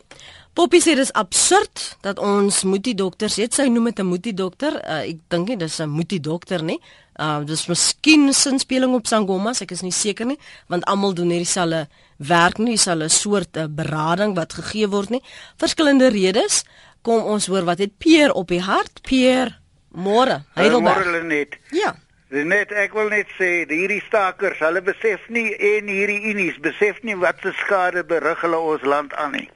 [0.54, 3.54] Poppy sê dis absurd dat ons moetie dokters het.
[3.54, 4.74] Sy noem dit 'n moetie dokter.
[4.86, 6.80] Uh, ek dink nie dis 'n moetie dokter nie.
[7.20, 11.46] Uh dis miskien sinspeling op Sangomas, ek is nie seker nie, want almal doen hierdie
[11.46, 15.22] selfe werk nie, dieselfde soort uh, berading wat gegee word nie.
[15.58, 16.64] Verskillende redes.
[17.02, 19.02] Kom ons hoor wat het Pierre op die hart?
[19.02, 19.63] Pierre
[19.94, 21.06] Môre, Heidelberg.
[21.06, 21.58] Môre net.
[21.72, 21.94] Ja.
[22.34, 27.14] Net ek wil net sê hierdie stakers, hulle besef nie en hierdie unies besef nie
[27.22, 29.50] wat se skade berig hulle ons land aan nie.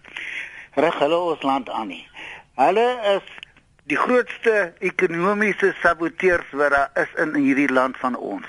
[0.78, 2.04] Rig hulle ons land aan nie.
[2.62, 3.32] Hulle is
[3.90, 8.46] die grootste ekonomiese saboteurs wat daar is in hierdie land van ons.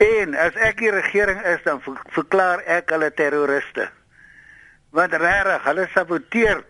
[0.00, 3.90] En as ek die regering is dan verklaar ek hulle terroriste.
[4.96, 6.64] Want regtig, hulle saboteer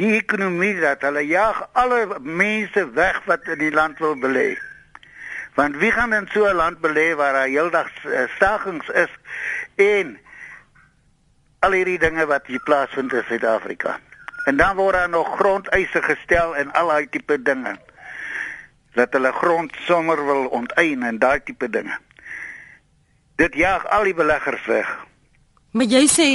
[0.00, 4.56] die ekonomie dat hulle jag alle mense weg wat in die land wil belê.
[5.54, 9.12] Want wie gaan in so 'n land belê waar daar heeldag eh, stagings is
[9.76, 10.18] en
[11.58, 13.98] al hierdie dinge wat hier plaasvind in Suid-Afrika.
[14.44, 17.76] En dan word daar nog grondeise gestel en al daai tipe dinge.
[18.94, 21.98] Dat hulle grond sommer wil onteien en daai tipe dinge.
[23.36, 24.88] Dit jag al die beleggers weg.
[25.70, 26.26] Maar jy sê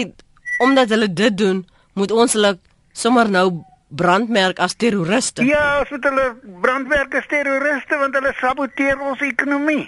[0.57, 2.59] omdat hulle dit doen, moet ons hulle
[2.97, 3.47] sommer nou
[3.87, 5.45] brandmerk as terroriste.
[5.47, 6.27] Ja, as hulle
[6.63, 9.85] brandmerk as terroriste want hulle saboteer ons ekonomie.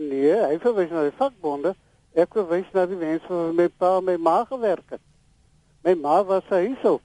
[0.00, 1.74] Nee, hy verwys na die vakbonde.
[2.16, 5.02] Ek verwys na die mense wat met pa my ma gewerk het.
[5.84, 7.04] My ma was sy huishulp.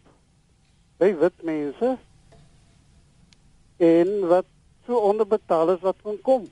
[1.00, 1.96] By wit mense.
[3.84, 4.48] En wat
[4.88, 6.48] so onderbetaal is wat kon kom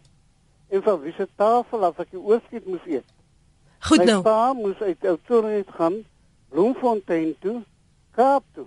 [0.74, 3.06] en van wie se tafel af ek die oorskiet moes eet.
[3.88, 4.22] Goed My nou.
[4.26, 6.00] Pa moes uit Oudtshoorn gaan
[6.50, 7.62] Bloemfontein toe,
[8.18, 8.66] Kaap toe.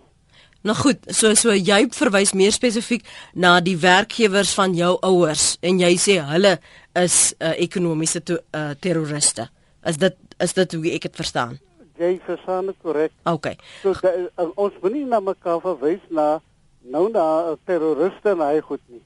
[0.66, 3.04] Nou goed, so so jy verwys meer spesifiek
[3.38, 6.56] na die werkgewers van jou ouers en jy sê hulle
[6.98, 9.46] is uh, ekonomiese to, uh, terroriste.
[9.86, 11.54] Is dit is dit hoe ek dit verstaan?
[12.00, 13.14] Jy verstaan dit korrek.
[13.30, 13.52] OK.
[13.84, 16.40] So da, uh, ons moenie na mekaar verwys na
[16.82, 19.04] nou na terroriste en hy goed nie.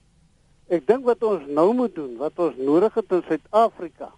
[0.73, 4.09] Ek dink wat ons nou moet doen, wat ons nodig het in Suid-Afrika,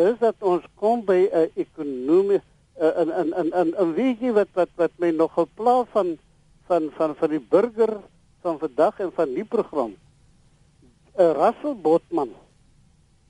[0.00, 2.40] is dat ons kom by 'n ekonomie
[2.78, 6.18] en en en en 'n visie wat wat wat my nog gepla van
[6.66, 8.00] van van van die burger
[8.40, 9.94] van vandag en van die program.
[11.16, 12.32] 'n Russell Botman,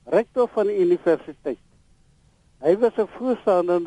[0.05, 1.59] rektor van die universiteit.
[2.63, 3.81] Hy was 'n voorstander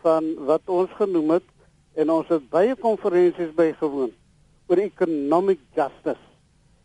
[0.00, 1.48] van wat ons genoem het
[1.94, 4.12] en ons het baie konferensies bygewoon
[4.66, 6.24] oor economic justice.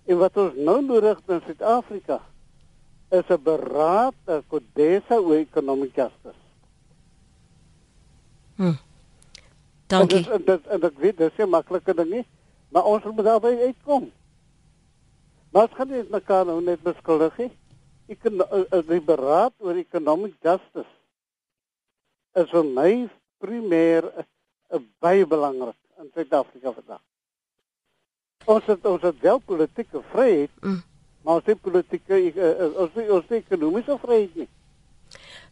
[0.05, 2.21] En wat ons nou nodig het in Suid-Afrika
[3.09, 6.40] is 'n beraad, 'n kodesse oor economic justice.
[8.61, 8.77] Hm.
[9.87, 10.31] Dankie.
[10.31, 12.25] En dit en dit weet dis 'n maklike ding nie,
[12.69, 14.11] maar ons moet daarby uitkom.
[15.51, 17.51] Maar ons gaan nie mekaar nou net beskuldig nie.
[18.07, 18.37] Ek kan
[18.87, 20.93] die beraad oor economic justice
[22.33, 24.03] is vir my primêr
[24.69, 27.01] 'n baie belangrik in Suid-Afrika vandag.
[28.45, 30.83] Ons het ons het wel politieke vryheid, mm.
[31.21, 34.49] maar ons het politieke uh, ons het ons het ekonomiese vryheid nie.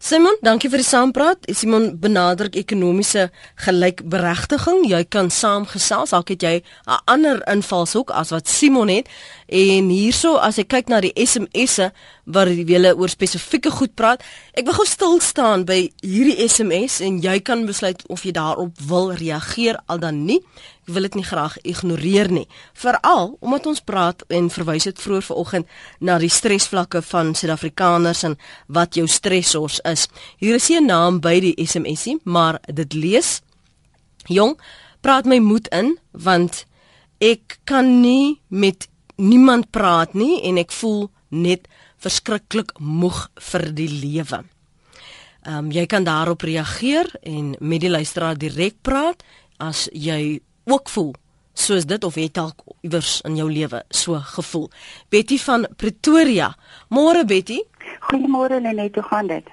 [0.10, 1.44] Simon, dankie vir die saampraat.
[1.54, 3.28] Simon benadruk ekonomiese
[3.62, 4.88] gelykberegtiging.
[4.90, 6.56] Jy kan saamgesels, dalk het jy
[6.88, 9.06] 'n ander invalshoek as wat Simon het.
[9.48, 11.92] En hierso as ek kyk na die SMS'e
[12.26, 17.22] waar jy oor spesifieke goed praat, ek wil gou stil staan by hierdie SMS en
[17.22, 20.42] jy kan besluit of jy daarop wil reageer al dan nie.
[20.90, 22.48] Wil dit nie graag ignoreer nie.
[22.74, 25.68] Veral omdat ons praat en verwys dit vroeër vanoggend
[26.00, 30.08] na die stresvlakke van Suid-Afrikaners en wat jou stressors is.
[30.38, 33.42] Hier is 'n naam by die SMSie, maar dit lees
[34.28, 34.60] Jong,
[35.02, 36.66] praat my moed in want
[37.20, 41.68] ek kan nie met niemand praat nie en ek voel net
[42.00, 44.44] verskriklik moeg vir die lewe.
[45.48, 49.24] Ehm um, jy kan daarop reageer en met die luisteraar direk praat
[49.58, 50.40] as jy
[50.72, 51.14] ook voel
[51.60, 54.70] soos dit of het dalk iewers in jou lewe so gevoel.
[55.10, 56.56] Betty van Pretoria.
[56.88, 57.60] Môre Betty.
[58.10, 59.48] Goeiemôre Lenet, hoe gaan dit?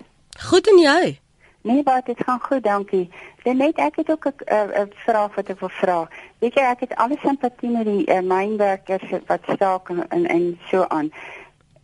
[0.48, 1.18] Goed en jy?
[1.66, 3.08] Nee, wat dit gaan goed, dankie.
[3.42, 6.08] Lenet, ek het ook 'n uh, vraag wat ek wil vra.
[6.38, 10.58] Weet jy, ek het alle simpatie met die uh, mynwerkers wat staak en, en en
[10.70, 11.10] so aan.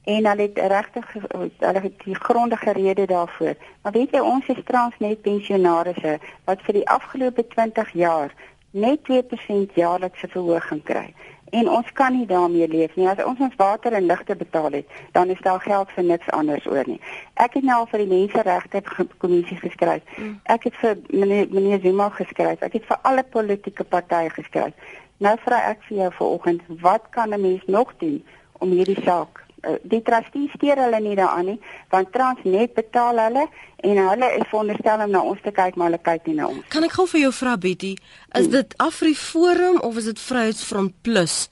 [0.05, 1.13] En hulle het regtig
[1.59, 3.55] hulle het die grondige rede daarvoor.
[3.83, 8.35] Maar weet jy, ons is Transnet pensionaarsse wat vir die afgelope 20 jaar
[8.73, 11.15] net 2% jaarlikse verhoging kry.
[11.53, 13.09] En ons kan nie daarmee leef nie.
[13.09, 16.67] As ons ons water en ligte betaal het, dan is daar geld vir niks anders
[16.67, 17.01] oor nie.
[17.35, 18.81] Ek het nou al vir die menseregte
[19.21, 20.07] kommissie geskryf.
[20.17, 20.39] Mm.
[20.55, 22.65] Ek het vir meneer meneer Zuma geskryf.
[22.65, 24.73] Ek het vir alle politieke partye geskryf.
[25.21, 28.25] Nou vra ek vir jou vanoggend, wat kan 'n mens nog doen
[28.59, 29.45] om hierdie saak
[29.83, 31.59] die trustees steur hulle nie daaraan nie
[31.93, 33.47] want Transnet betaal hulle
[33.87, 36.67] en hulle is veronderstel om na ons te kyk maar hulle kyk nie na ons.
[36.73, 37.93] Kan ek gou vir jou vra Betty,
[38.35, 38.55] is hmm.
[38.57, 41.47] dit Afriforum of is dit Vryheidsfront Plus?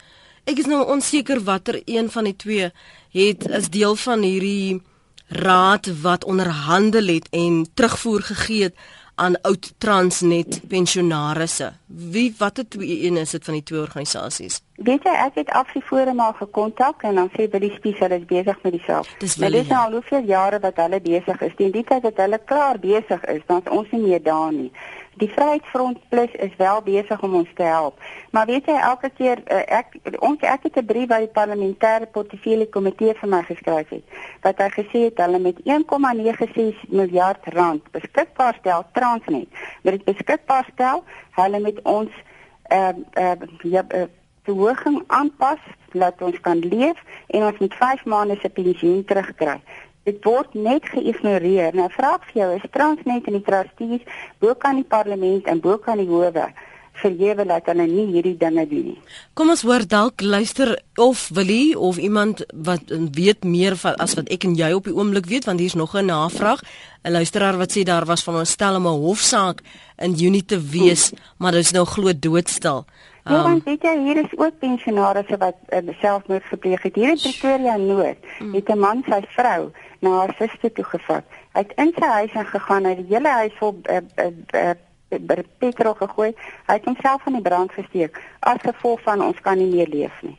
[0.51, 2.70] Ek is nou onseker watter een van die twee
[3.14, 4.81] het is deel van hierdie
[5.31, 8.88] raad wat onderhandel het en terugvoer gegee het
[9.20, 11.72] aan oud Transnet pensionarisse.
[11.87, 14.61] Wie watter twee een is dit van die twee organisasies?
[14.80, 18.62] Weet jy ek het Afriforum maar gekontak en dan sê die spies hulle is besig
[18.62, 19.11] met die saak.
[19.20, 21.52] Maar dit is nou al hoeveel jare wat hulle besig is.
[21.59, 24.70] Teen die tyd dat hulle klaar besig is, dan is ons nie meer daar nie.
[25.20, 28.00] Die Vryheidsfront Plus is wel besig om ons te help.
[28.30, 32.09] Maar weet jy elke keer uh, ek ons ek het 'n brief by die parlementêre
[32.14, 34.04] portefeulje komitee vir my geskryf het
[34.46, 39.48] wat hy gesê het hulle met 1,96 miljard rand beskikbaar stel Transnet.
[39.83, 41.04] Met dit beskikbaar stel,
[41.37, 42.11] hulle met ons
[42.72, 44.09] uh, uh, ja uh,
[44.48, 45.61] verhoging aanpas
[45.92, 49.61] laat ons kan leef en ons met 5 maande se pensioen terugkry.
[50.11, 51.77] Dit word net geïgnoreer.
[51.79, 55.62] Nou vra ek vir jou, is Transnet en die trustees bo kan die parlement en
[55.62, 56.51] bo kan die howe
[57.01, 58.99] vergewe dat hulle nie hierdie dinge doen nie.
[59.38, 64.31] Kom ons hoor dalk luister of Willie of iemand wat weet meer van as wat
[64.33, 66.61] ek en jy op die oomblik weet want hier's nog 'n navraag.
[67.05, 69.62] 'n Luisteraar wat sê daar was van ons stel om 'n hofsaak
[69.99, 72.85] in Junie te wees, maar dit is nou glo doodstil.
[73.25, 76.94] Um, ja, want weet jy, hier is ook pensionaars wat uh, selfmoord gepleeg het.
[76.94, 78.55] Hier in Pretoria Noord mm.
[78.55, 81.24] het 'n man sy vrou na haar suster toe gevat.
[81.52, 84.74] Hy het in sy huis ingegaan, hy het die hele huis vol uh, uh,
[85.20, 86.30] uh, petrol gegooi.
[86.68, 90.22] Hy het homself van die brand gesteek as gevolg van ons kan nie meer leef
[90.26, 90.36] nie.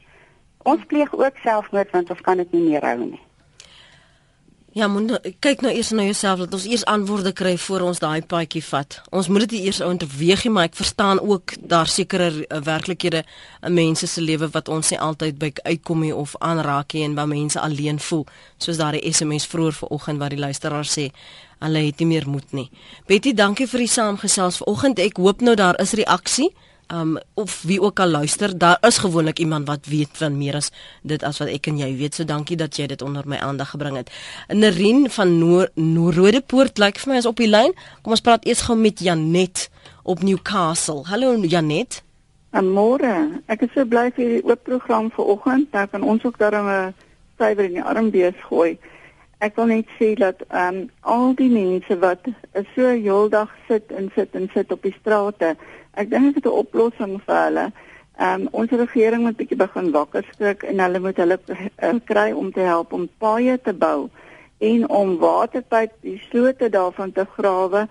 [0.64, 3.22] Ons pleeg ook selfmoord want ons kan dit nie meer hou nie.
[4.72, 8.00] Ja, moet nou, kyk nou eers na jouself dat ons eers antwoorde kry voor ons
[8.00, 9.02] daai paadjie vat.
[9.12, 13.26] Ons moet dit eers oorweeg, maar ek verstaan ook daar sekere uh, werklikhede
[13.68, 17.20] in mense se lewe wat ons nie altyd by uitkom nie of aanraak nie en
[17.20, 18.24] waar mense alleen voel,
[18.64, 21.10] soos daai SMS vroeër vanoggend wat die luisteraar sê,
[21.60, 22.70] hulle het nie meer moed nie.
[23.12, 25.04] Betty, dankie vir die saamgesels vanoggend.
[25.04, 26.54] Ek hoop nou daar is reaksie
[26.92, 30.72] um of wie ook al luister, daar is gewoonlik iemand wat weet van meer as
[31.02, 32.16] dit as wat ek en jy weet.
[32.16, 34.12] So dankie dat jy dit onder my aandag gebring het.
[34.48, 35.38] Nerien van
[35.76, 37.74] Noordepoort lyk vir my is op die lyn.
[38.02, 39.70] Kom ons praat eers gou met Janet
[40.04, 41.04] op Newcastle.
[41.08, 42.04] Hallo Janet.
[42.52, 43.42] Môre.
[43.48, 45.72] Ek is so bly vir hierdie oop program vanoggend.
[45.72, 46.94] Nou kan ons ook daarom 'n
[47.36, 48.78] stywer in die arm wees gooi.
[49.42, 52.28] Ek wil net sê dat ehm um, al die mense wat
[52.76, 55.56] so heeldag sit en sit en sit op die strate
[55.94, 57.66] Ek dink dit 'n oplossing vir hulle.
[58.18, 62.32] Ehm um, ons regering moet bietjie begin wakker skrik en hulle moet hulle uh, kry
[62.32, 64.10] om te help om paaie te bou
[64.60, 67.88] en om waterpyp die slote daarvan te grawe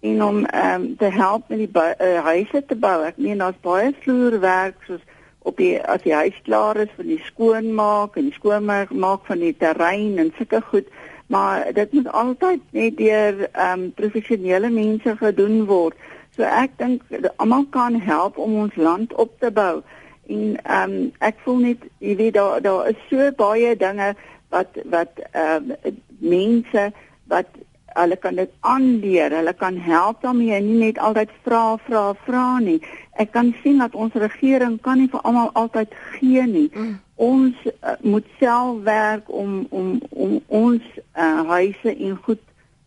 [0.00, 3.02] en om ehm um, te help met die uh, huise te bou.
[3.04, 5.04] Ek meen daar's baie vloerwerk soos
[5.42, 9.42] op die as die huis klaar is vir die skoonmaak en die skoonmaak maak van
[9.42, 10.90] die terrein en sulke goed
[11.32, 15.96] maar dit moet altyd net deur ehm um, professionele mense gedoen word.
[16.36, 17.02] So ek dink
[17.36, 19.80] almal kan help om ons land op te bou.
[20.28, 24.12] En ehm um, ek voel net jy weet daar daar is so baie dinge
[24.52, 26.90] wat wat ehm um, mense
[27.32, 27.48] wat
[27.92, 32.46] hulle kan dit aanleer, hulle kan help daarmee en nie net altyd vra vra vra
[32.58, 32.80] nie.
[33.20, 36.70] Ek kan sien dat ons regering kan nie vir almal altyd gee nie.
[36.74, 36.94] Mm.
[37.14, 40.82] Ons uh, moet self werk om om om ons
[41.16, 42.40] uh, huise en goed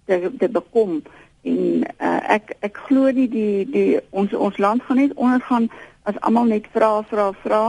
[0.05, 1.01] te te bekom
[1.45, 5.69] en uh, ek ek glo nie die die ons ons land gaan net ondergaan
[6.09, 7.61] as almal net vra vra vra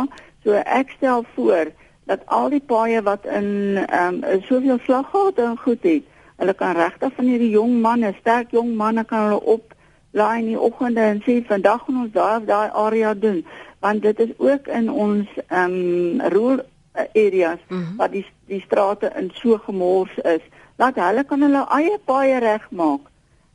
[0.45, 1.73] so ek stel voor
[2.11, 3.49] dat al die paaie wat in
[3.85, 6.05] ehm um, soveel slaggate en goed het
[6.40, 9.76] hulle kan regtig van hierdie jong manne sterk jong manne kan hulle op
[10.20, 13.42] laai in die oggende en sê vandag gaan ons daar daai area doen
[13.85, 16.64] want dit is ook in ons ehm um, rural
[17.24, 17.96] areas mm -hmm.
[17.96, 20.44] waar die die strate in so gemors is
[20.76, 23.12] dat hulle kan hulle eie paaie regmaak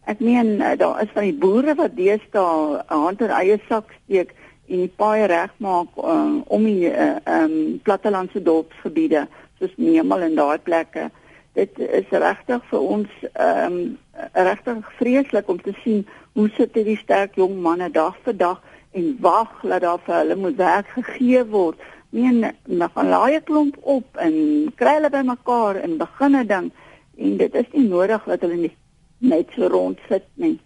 [0.09, 3.91] Ek meen eh, daar is van die boere wat deesdae 'n hand in eie sak
[4.03, 4.33] steek
[4.67, 9.27] en die paai regmaak um, om die uh, um, plattelandse dorpsgebiede
[9.59, 11.09] soos Nemal en daai plekke.
[11.53, 13.97] Dit is regtig vir ons um,
[14.33, 18.61] regtig vreeslik om te sien hoe sit hierdie sterk jong manne dag vir dag
[18.91, 21.79] en wag dat daar vir hulle moet werk gegee word.
[22.11, 24.35] Meen, dan gaan laai 'n klomp op en
[24.75, 26.71] kry hulle bymekaar en begin 'n ding
[27.17, 28.75] en dit is nie nodig dat hulle nie
[29.17, 30.59] net so rond sit nie.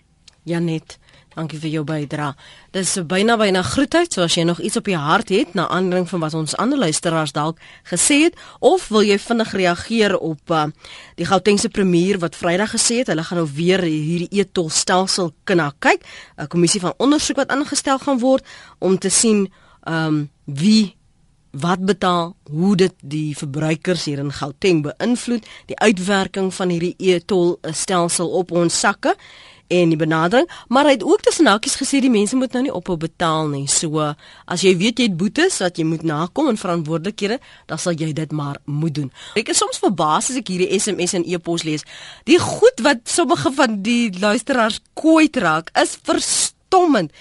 [0.43, 0.99] Janet,
[1.35, 2.33] Dankie vir jou bydrae.
[2.71, 6.07] Dis byna byna groetheid, so as jy nog iets op die hart het na aanleiding
[6.09, 7.59] van wat ons ander luisteraars dalk
[7.91, 10.65] gesê het of wil jy vinnig reageer op uh,
[11.19, 16.07] die Gautengse premier wat Vrydag gesê het hulle gaan nou weer hierdie e-tolstelsel kna kyk,
[16.39, 18.45] 'n kommissie van ondersoek wat aangestel gaan word
[18.79, 19.51] om te sien
[19.83, 20.95] ehm um, wie
[21.55, 27.55] wat betaal, hoe dit die verbruikers hier in Gauteng beïnvloed, die uitwerking van hierdie e-tol
[27.71, 29.15] stelsel op ons sakke
[29.67, 32.73] en die benadering, maar hy het ook tussen hakies gesê die mense moet nou nie
[32.73, 33.65] ophou betaal nie.
[33.71, 34.03] So
[34.45, 37.39] as jy weet jy het boetes wat jy moet nakom en verantwoordelikhede,
[37.69, 39.09] dan sal jy dit maar moet doen.
[39.39, 41.85] Ek is soms verbaas as ek hierdie SMS en e-pos lees.
[42.29, 47.15] Die goed wat sommige van die luisteraars kwyt raak, is verstommend.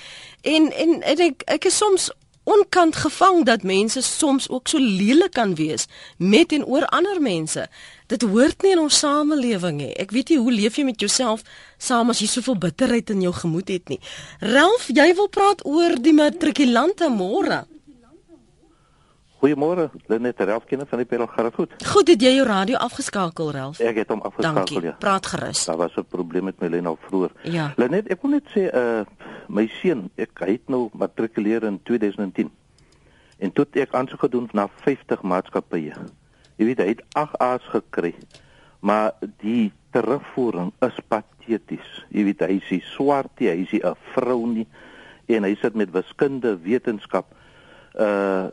[0.44, 2.10] En en, en ek ek is soms
[2.44, 5.86] onkant gevang dat mense soms ook so lelik kan wees
[6.16, 7.68] met en oor ander mense.
[8.14, 9.92] Dit hoort nie in ons samelewing nie.
[9.98, 11.42] Ek weet nie hoe leef jy met jouself
[11.82, 13.98] saam as jy soveel bitterheid in jou gemoed het nie.
[14.54, 17.64] Ralf, jy wil praat oor die matrikulante môre.
[19.42, 21.74] Goeiemôre, Lenet Ralf ken van die Pelgrim goed.
[21.90, 23.82] Goed, het jy jou radio afgeskakel, Ralf?
[23.82, 24.86] Ek het hom afgeskakel, Dankie.
[24.86, 24.96] ja.
[25.02, 25.66] Praat gerus.
[25.66, 27.32] Daar was 'n probleem met my lyn al vroeër.
[27.42, 27.72] Ja.
[27.76, 29.04] Lenet, ek wil net sê uh
[29.48, 32.50] my seun, ek hy het nou matrikuleer in 2010.
[33.38, 35.92] En toe ek aansoek gedoen na 50 maatskappye.
[36.56, 38.14] Jy weet hy het 8 A's gekry.
[38.84, 41.88] Maar die terugvoering is pateties.
[42.14, 44.66] Jy weet hy is nie swart nie, hy is nie 'n vrou nie
[45.26, 47.26] en hy sit met wiskunde, wetenskap.
[47.94, 48.50] Uh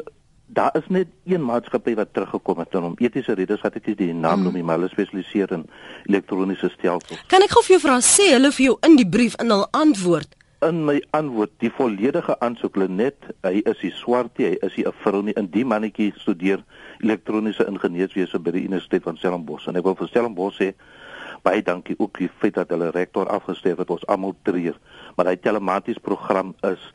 [0.53, 3.95] daar is net een maatskappy wat teruggekom het en om etiese redes wat ek nie
[3.95, 5.63] die naam noem nie, maar hulle spesialiseer in
[6.09, 7.21] elektroniese stelsels.
[7.31, 9.63] Kan ek gou vir jou vra sê hulle vir jou in die brief in hul
[9.71, 14.93] antwoord In my antwoord, die volledige aansoek Lenet, hy is die swart, hy is 'n
[15.01, 15.33] vrou nie.
[15.33, 16.61] In die mannetjie studeer
[17.01, 20.75] elektroniese ingenieurswese by die Universiteit van Stellenbosch en ek wil vir Stellenbosch sê
[21.41, 24.77] baie dankie ook die feit dat hulle rektor afgestel het ons almal treur.
[25.17, 26.93] Maar hy telematies program is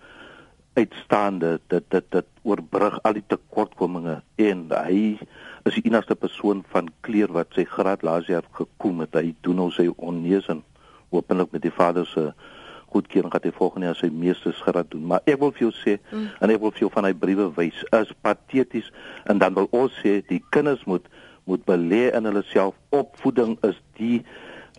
[0.76, 5.18] uitstaande dit dit dit oorbrug al die tekortkominge en hy
[5.64, 9.14] is die enigste persoon van kleur wat sy graad laas jaar gekom het.
[9.14, 10.62] Hy doen nou sy onneus en
[11.10, 12.32] hopelik met die vader se
[12.92, 15.06] goedkeuring gaan hy volgende jaar sy meestersgraad doen.
[15.12, 16.26] Maar ek wil vir jou sê mm.
[16.40, 18.90] en ek wil vir jou van hy briewe wys is pateties
[19.30, 21.08] en dan wil ons sê die kinders moet
[21.46, 22.74] moet belê in hulle self.
[22.90, 24.24] Opvoeding is die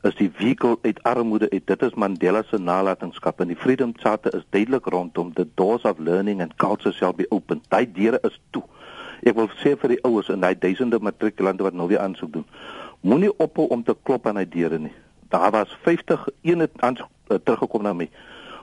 [0.05, 1.63] is die vehicle uit armoede uit.
[1.67, 5.99] Dit is Mandela se nalatenskap en die Freedom Charter is duidelik rondom the doors of
[5.99, 7.63] learning and culture shall be open.
[7.71, 8.63] Daai deure is toe.
[9.25, 12.45] Ek wil sê vir die ouers en daai duisende matrikulante wat nou weer aansoek doen.
[13.01, 14.93] Moenie ophou om te klop aan daai deure nie.
[15.29, 18.09] Daar was 50 een het aansoek uh, teruggekom na my.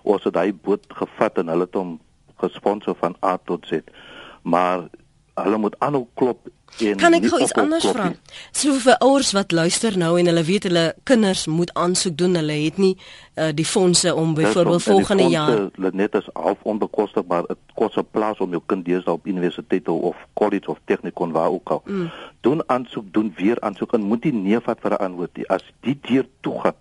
[0.03, 1.99] Ons het daai boot gevat en hulle het hom
[2.41, 3.81] gesponsor van A tot Z.
[4.43, 4.87] Maar
[5.35, 6.49] hulle moet aanhou klop
[6.97, 8.13] Kan ek gou iets anders vra?
[8.53, 12.57] So vir ouers wat luister nou en hulle weet hulle kinders moet aansoek doen, hulle
[12.65, 15.53] het nie uh, die fondse om byvoorbeeld volgende jaar
[15.85, 17.47] hulle net is half onbekostigbaar.
[17.49, 21.51] Dit kos 'n plaas om jou kind deesdae op universiteit of college of technikon waar
[21.51, 21.83] ook al.
[21.85, 22.11] Mm.
[22.41, 25.49] Doen aansoek, doen weer aansoek en moet nie nee vat vir 'n antwoord nie.
[25.49, 26.75] As die deur toe gaan,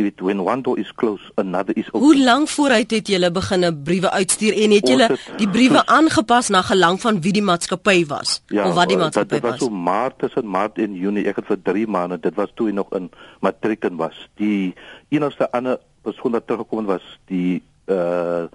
[0.00, 2.00] jy weet when one door is closed, another is open.
[2.00, 5.08] Hoe lank vooruit het julle begine briewe uitstuur en het julle
[5.40, 9.36] die briewe aangepas na gelang van wie die maatskappy was of wat die eh, maatskappy
[9.36, 9.66] dit, dit was was?
[9.66, 11.26] so maart tussen maart en junie.
[11.28, 13.10] Ek het vir 3 maande, dit was toe hy nog in
[13.44, 14.16] matrieken was.
[14.40, 14.72] Die
[15.12, 17.60] enigste ander persoon wat teruggekom was die
[17.92, 18.48] uh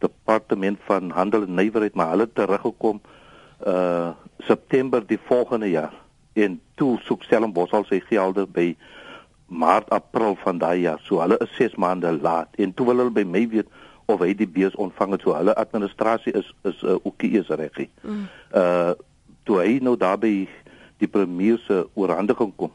[0.00, 3.02] departement van handel en nywerheid, maar hulle teruggekom
[3.68, 4.10] uh
[4.48, 5.92] September die volgende jaar.
[6.32, 8.72] En toe soek Stellenbosch al sy gelde by
[9.50, 11.00] maart april van daai jaar.
[11.02, 13.68] So hulle is 6 maande laat en toe wil hulle by my weet
[14.10, 15.24] of hy die bees ontvang het.
[15.26, 17.90] So hulle administrasie is is uh, ook nie eens reggie.
[18.02, 18.26] Mm.
[18.54, 18.92] Uh
[19.48, 20.48] toe hy nou daarby
[21.00, 22.70] die premier se oorhandiging kom.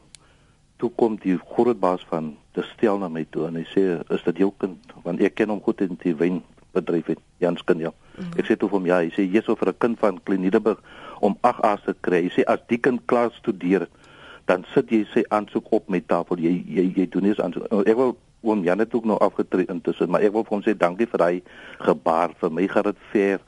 [0.76, 4.26] Toe kom die groot baas van die stel na my toe en hy sê is
[4.26, 7.94] dit jou kind want ek ken hom goed in die wynbedryf het Jans kind ja.
[8.18, 8.34] Mm.
[8.36, 10.82] Ek sê toe vir hom ja, hy sê jy's vir 'n kind van Klinideburg
[11.20, 12.26] om 8 A's te kry.
[12.26, 14.05] Hy sê as die kind klaar studeer het,
[14.46, 16.38] dan sit jy sy aansoek op met tafel.
[16.38, 17.66] Jy jy jy doen nie aansoek.
[17.72, 18.14] Nou, Ek wil
[18.46, 21.22] oom Jan het ook nou afgetree intussen, maar ek wil vir hom sê dankie vir
[21.22, 21.40] daai
[21.82, 22.34] gebaar.
[22.40, 23.42] Vir my gaan dit ver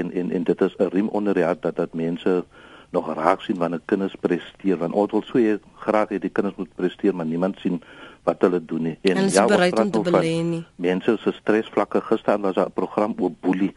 [0.00, 2.44] en en en dit is 'n riem onder die hart dat dat mense
[2.90, 4.78] nog raak sien wanneer kinders presteer.
[4.78, 7.82] Want ons wil so hê graag hê die kinders moet presteer maar niemand sien
[8.24, 8.98] wat hulle doen nie.
[9.02, 12.00] En is ja, ons praat nou van mense se stresvlakke.
[12.00, 13.74] Gister was daar 'n program oor boelie.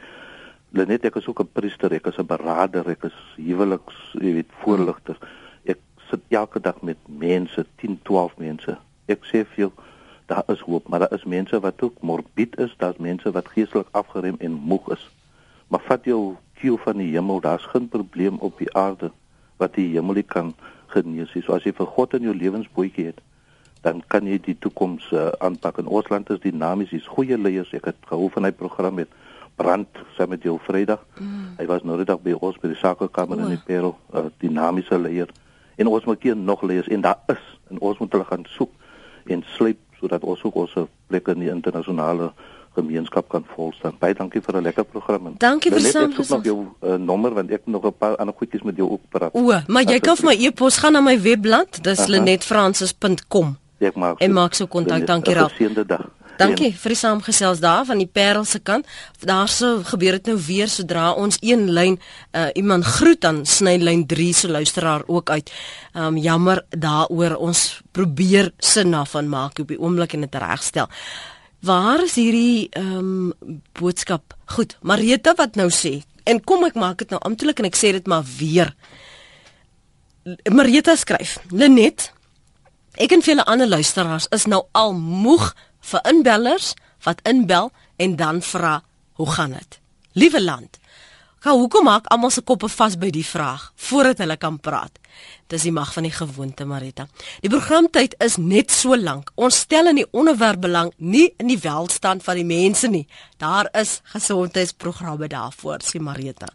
[0.71, 4.51] Lenet ek is ook 'n priester ek is 'n beraader ek is huweliks jy weet
[4.61, 5.44] voorligter ek
[6.15, 8.77] sit elke dag met mense 10 12 mense
[9.11, 9.71] ek sê vir jou
[10.31, 13.91] daar is hoop maar daar is mense wat ook morbied is daar's mense wat geestelik
[13.91, 15.05] afgerem en moeg is
[15.67, 16.21] maar vat jou
[16.61, 19.11] kiel van die hemel daar's geen probleem op die aarde
[19.61, 20.55] wat die hemel nie kan
[20.95, 23.21] genees nie so as jy vir God in jou lewensbootjie het
[23.85, 27.69] dan kan jy die toekoms uh, aanpak en ons land is dinamies, dis goeie leiers.
[27.77, 29.11] Ek het gehou van hy program met
[29.59, 31.03] Brand saam met jou Vrydag.
[31.19, 31.51] Mm.
[31.59, 35.29] Hy was nou net by ons by die sakekamer in die Parel, uh, dinamiese leier.
[35.75, 38.71] En ons moet hier nog leiers en daar is en ons moet hulle gaan soek
[39.25, 40.75] en sleep sodat ons ook ons
[41.07, 42.31] plek in die internasionale
[42.75, 43.95] gemeenskap kan volstaan.
[43.99, 45.35] Baie dankie vir 'n lekker program.
[45.37, 46.11] Dankie vir saam.
[46.11, 48.89] Ek soek nog jou uh, nommer want ek nog 'n paar ander goedjies met jou
[48.89, 49.33] ook praat.
[49.33, 53.57] O, maar jy kan vir my e-pos gaan na my webblad, dis lenetfrancis.com.
[53.79, 54.19] Ek maak.
[54.19, 55.07] En maak so kontak.
[55.07, 55.55] Dankie Ralf.
[55.55, 56.09] Goeiedag dag.
[56.35, 58.87] Dankie vir die saamgesels daar van die Parel se kant.
[59.23, 64.03] Daarso gebeur dit nou weer sodra ons een lyn uh, iemand groet dan sny lyn
[64.07, 65.51] 3 se luisteraar ook uit.
[65.95, 70.89] Um jammer daaroor ons probeer sin na van maak op die oomblik en dit regstel.
[71.65, 74.35] Waar is hierdie ehm um, boodskap?
[74.45, 76.01] Goed, Marita wat nou sê.
[76.23, 78.75] En kom ek maak dit nou amptelik en ek sê dit maar weer.
[80.51, 82.11] Marita skryf: "Lenet,
[82.97, 85.53] ek en vele ander luisteraars is nou al moeg
[85.91, 86.73] vir inbellers
[87.05, 88.83] wat inbel en dan vra,
[89.13, 89.79] "Hoe gaan dit?"
[90.13, 90.79] Liewe land,
[91.45, 94.95] Gaan hoekom maak almal se koppe vas by die vraag voordat hulle kan praat?
[95.53, 97.05] Dis die mag van die gewoonte, Marita.
[97.43, 99.29] Die programtyd is net so lank.
[99.37, 103.03] Ons stel in die onderwerp belang, nie in die welstand van die mense nie.
[103.37, 106.49] Daar is gesondheidsprogramme daarvoor, sê Marita.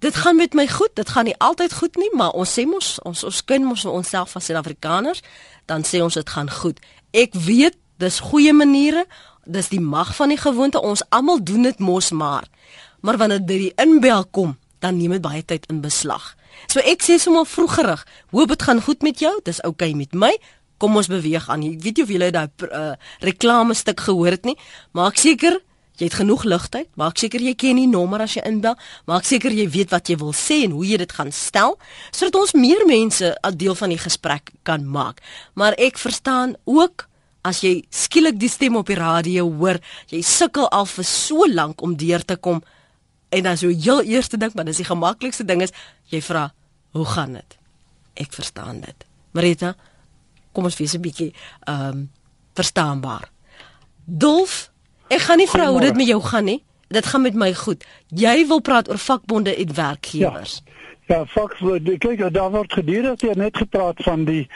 [0.00, 0.94] Dit gaan met my goed.
[0.96, 4.32] Dit gaan nie altyd goed nie, maar ons sê mos ons ons ken mos onsself
[4.40, 5.20] as Suid-Afrikaners,
[5.68, 6.80] dan sê ons dit gaan goed.
[7.12, 9.04] Ek weet dis goeie maniere,
[9.44, 10.80] dis die mag van die gewoonte.
[10.80, 12.48] Ons almal doen dit mos maar.
[13.00, 16.34] Maar wanneer dit die inbel kom, dan neem dit baie tyd in beslag.
[16.66, 19.32] So ek sê sommer vroegerig, hoop dit gaan goed met jou.
[19.46, 20.32] Dis oukei okay met my.
[20.78, 21.64] Kom ons beweeg aan.
[21.66, 22.92] Ek weet jy of jy daai uh,
[23.24, 24.54] reklame stuk gehoor het nie.
[24.94, 25.58] Maak seker
[25.98, 26.86] jy het genoeg ligtyd.
[26.98, 28.76] Maak seker jy ken die nommer as jy inbel.
[29.10, 31.78] Maak seker jy weet wat jy wil sê en hoe jy dit gaan stel
[32.12, 35.20] sodat ons meer mense 'n deel van die gesprek kan maak.
[35.54, 37.07] Maar ek verstaan ook
[37.42, 39.78] as jy skielik die stem op die radio hoor,
[40.10, 42.62] jy sukkel al vir so lank om deur te kom
[43.28, 45.72] en dan so heel eerste ding, maar dis die gemaklikste ding is
[46.08, 46.52] jy vra,
[46.92, 47.58] "Hoe gaan dit?"
[48.14, 49.04] Ek verstaan dit.
[49.32, 49.74] Marita,
[50.52, 51.32] kom ons wees 'n bietjie
[51.66, 52.10] ehm um,
[52.54, 53.30] verstaanbaar.
[54.04, 54.70] Dolf,
[55.08, 56.62] ek gaan nie vra hoe dit met jou gaan nie.
[56.88, 57.84] Dit gaan met my goed.
[58.08, 60.62] Jy wil praat oor vakbonde en werkgewers.
[61.06, 64.48] Ja, ja vakbonde, kyk, daar word gedurig net gepraat van die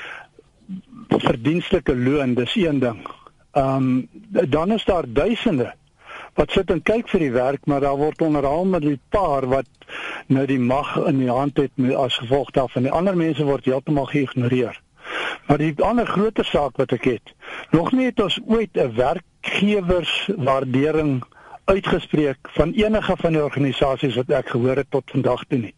[1.09, 3.07] verdienstelike loon, dis een ding.
[3.53, 4.09] Ehm um,
[4.51, 5.75] dan is daar duisende
[6.35, 9.67] wat sit en kyk vir die werk, maar daar word onderhaal met die paar wat
[10.27, 12.83] nou die mag in die hand het as gevolg daarvan.
[12.83, 14.81] Die ander mense word heeltemal geïgnoreer.
[15.47, 17.35] Maar die ander groter saak wat ek het,
[17.71, 21.25] nog nie het ons ooit 'n werkgewerswaardering
[21.65, 25.75] uitgespreek van enige van die organisasies wat ek gehoor het tot vandag toe nie.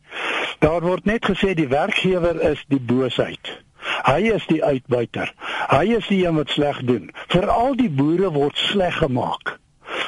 [0.58, 3.63] Daar word net gesê die werkgewer is die boosheid.
[4.04, 5.32] Hy is die uitbuiter.
[5.68, 7.10] Hy is die een wat sleg doen.
[7.32, 9.58] Veral die boere word sleg gemaak.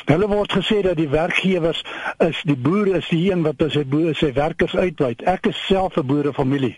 [0.06, 1.82] Hulle word gesê dat die werkgewers
[2.22, 5.22] is die boere is die een wat sy boere sy werkers uitbuit.
[5.26, 6.76] Ek is self 'n boerefamilie.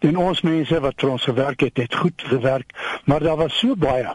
[0.00, 2.72] En ons mense wat vir ons gewerk het, het goed gewerk,
[3.04, 4.14] maar daar was so baie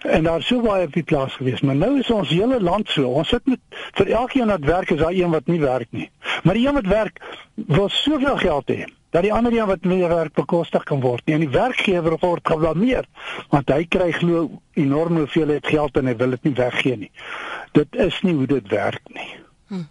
[0.00, 3.06] en daar sou baie op die plaas gewees, maar nou is ons hele land so.
[3.06, 3.60] Ons sit met
[3.94, 6.10] vir elkeen wat werk is daar een wat nie werk nie.
[6.42, 7.20] Maar die een wat werk
[7.54, 11.22] wil soveel geld hê dat die ander een wat meer werk bekostig kan word.
[11.24, 13.06] En die werkgewer word geblameer
[13.52, 17.10] want hy kry glo enorm hoeveel het geld en hy wil dit nie weggee nie.
[17.72, 19.28] Dit is nie hoe dit werk nie.
[19.68, 19.86] Hm.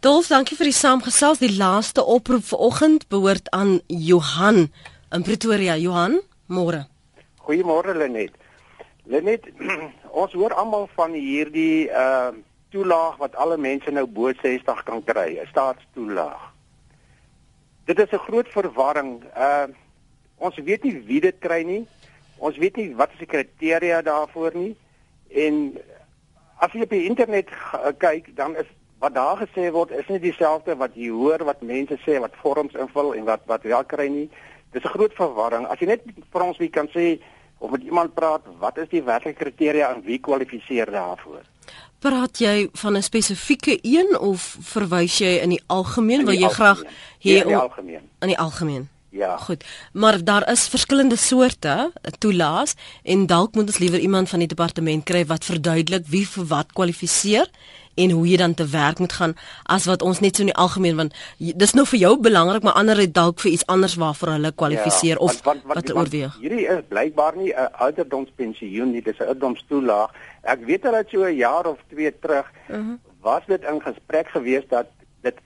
[0.00, 1.42] Dolf, dankie vir die saamgesels.
[1.42, 4.68] Die laaste oproep vanoggend behoort aan Johan
[5.14, 5.76] in Pretoria.
[5.76, 6.86] Johan, môre.
[7.46, 8.34] Goeiemôre Lenet.
[9.08, 9.48] Lenet,
[10.22, 12.34] ons hoor almal van hierdie uh
[12.68, 16.42] toelaag wat alle mense nou bo 60 kan kry, 'n staatstoelaag.
[17.88, 19.24] Dit is 'n groot verwarring.
[19.36, 19.66] Uh
[20.38, 21.86] ons weet nie wie dit kry nie.
[22.36, 24.76] Ons weet nie wat is die kriteria daarvoor nie.
[25.28, 25.78] En
[26.58, 27.48] as jy op die internet
[27.98, 28.68] kyk, dan is
[28.98, 32.74] wat daar gesê word is nie dieselfde wat jy hoor wat mense sê wat vorms
[32.74, 34.30] invul en wat wat wel kry nie.
[34.72, 35.66] Dis 'n groot verwarring.
[35.66, 37.18] As jy net vir ons wie kan sê
[37.58, 41.42] of met iemand praat, wat is die werklike kriteria en wie kwalifiseer daarvoor?
[41.98, 46.82] Praat jy van 'n spesifieke een of verwys jy in die algemeen wil jy graag
[47.18, 48.02] hier ja, in die algemeen?
[48.20, 48.88] In die algemeen.
[49.10, 49.36] Ja.
[49.36, 49.64] Goed.
[49.92, 55.04] Maar daar is verskillende soorte toelaas en dalk moet ons liewer iemand van die departement
[55.04, 57.50] kry wat verduidelik wie vir wat kwalifiseer
[58.04, 59.34] en hoe jy dan te werk moet gaan
[59.76, 61.16] as wat ons net so in die algemeen want
[61.62, 65.16] dis nou vir jou belangrik maar ander het dalk vir iets anders waarvoor hulle kwalifiseer
[65.16, 66.38] ja, of wat, wat, wat oorweeg.
[66.42, 70.14] Hierdie is blykbaar nie 'n ouderdomspensioen nie, dis 'n ouderdomstoelaag.
[70.42, 72.88] Ek weet al dat so 'n jaar of 2 terug uh mhm.
[72.88, 72.98] -huh.
[73.20, 74.86] was dit in gesprek gewees dat
[75.20, 75.36] dit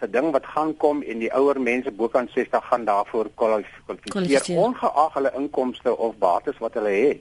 [0.00, 4.58] 'n ding wat gaan kom en die ouer mense bokant 60 gaan daarvoor Kwalifiseer.
[4.58, 7.20] ongeag hulle inkomste of bates wat hulle het.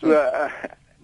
[0.00, 0.50] So uh,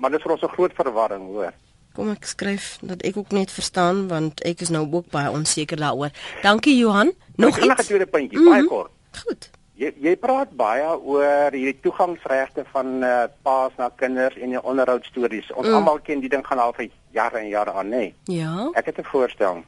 [0.01, 1.53] maar dit is vir ons 'n groot verwarring, hoor.
[2.01, 5.76] Kom ek skryf dat ek ook net verstaan want ek is nou ook baie onseker
[5.76, 6.09] daaroor.
[6.42, 7.12] Dankie Johan.
[7.36, 7.66] Nog iets?
[7.66, 8.48] nog 'n tweede puntjie, Mhm.
[8.48, 8.90] baie kort.
[9.26, 9.51] Goed.
[9.74, 15.53] Jy jy praat baie oor hierdie toegangsregte van uh, paas na kinders en die onderhoudstories.
[15.53, 15.74] Ons Mm.
[15.74, 17.96] almal ken die ding gaan al vir jare en jare aan, nê.
[17.96, 18.14] Nee.
[18.24, 18.70] Ja.
[18.74, 19.62] Ek het 'n voorstel.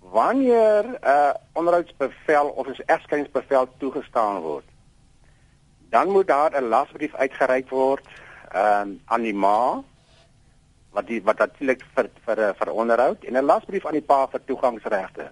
[0.00, 4.64] Wanneer 'n uh, onderhoudsbevel of 'n egskeidingsbevel toegestaan word,
[5.90, 8.04] dan moet daar 'n lasbrief uitgereik word
[8.54, 9.82] um, aan die ma
[10.96, 14.26] wat die wat natuurlik vir vir eh, vir onderhoud en 'n lasbrief aan die pa
[14.32, 15.30] vir toegangsregte.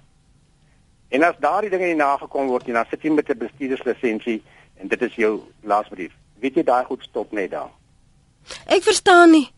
[1.11, 4.43] En as daardie dinge nie nagekom word nie, dan sit jy met 'n bestuurderslisensie
[4.81, 6.12] en dit is jou lasbrief.
[6.41, 7.71] Weet jy daai goed stop net daar.
[8.67, 9.49] Ek verstaan nie.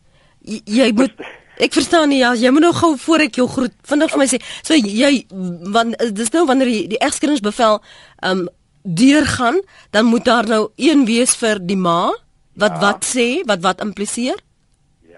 [0.41, 1.13] Jy, jy moet
[1.57, 4.27] Ek verstaan nie ja, jy moet nou gou voor ek jou groet vinnig vir my
[4.29, 4.37] sê.
[4.61, 5.25] So jy
[5.73, 7.81] want dis nou wanneer die, die egskeringsbevel
[8.29, 8.47] um
[8.83, 9.57] deurgaan,
[9.91, 12.13] dan moet daar nou een wees vir die ma
[12.53, 12.79] wat Ja.
[12.79, 14.37] wat sê, wat wat impliseer?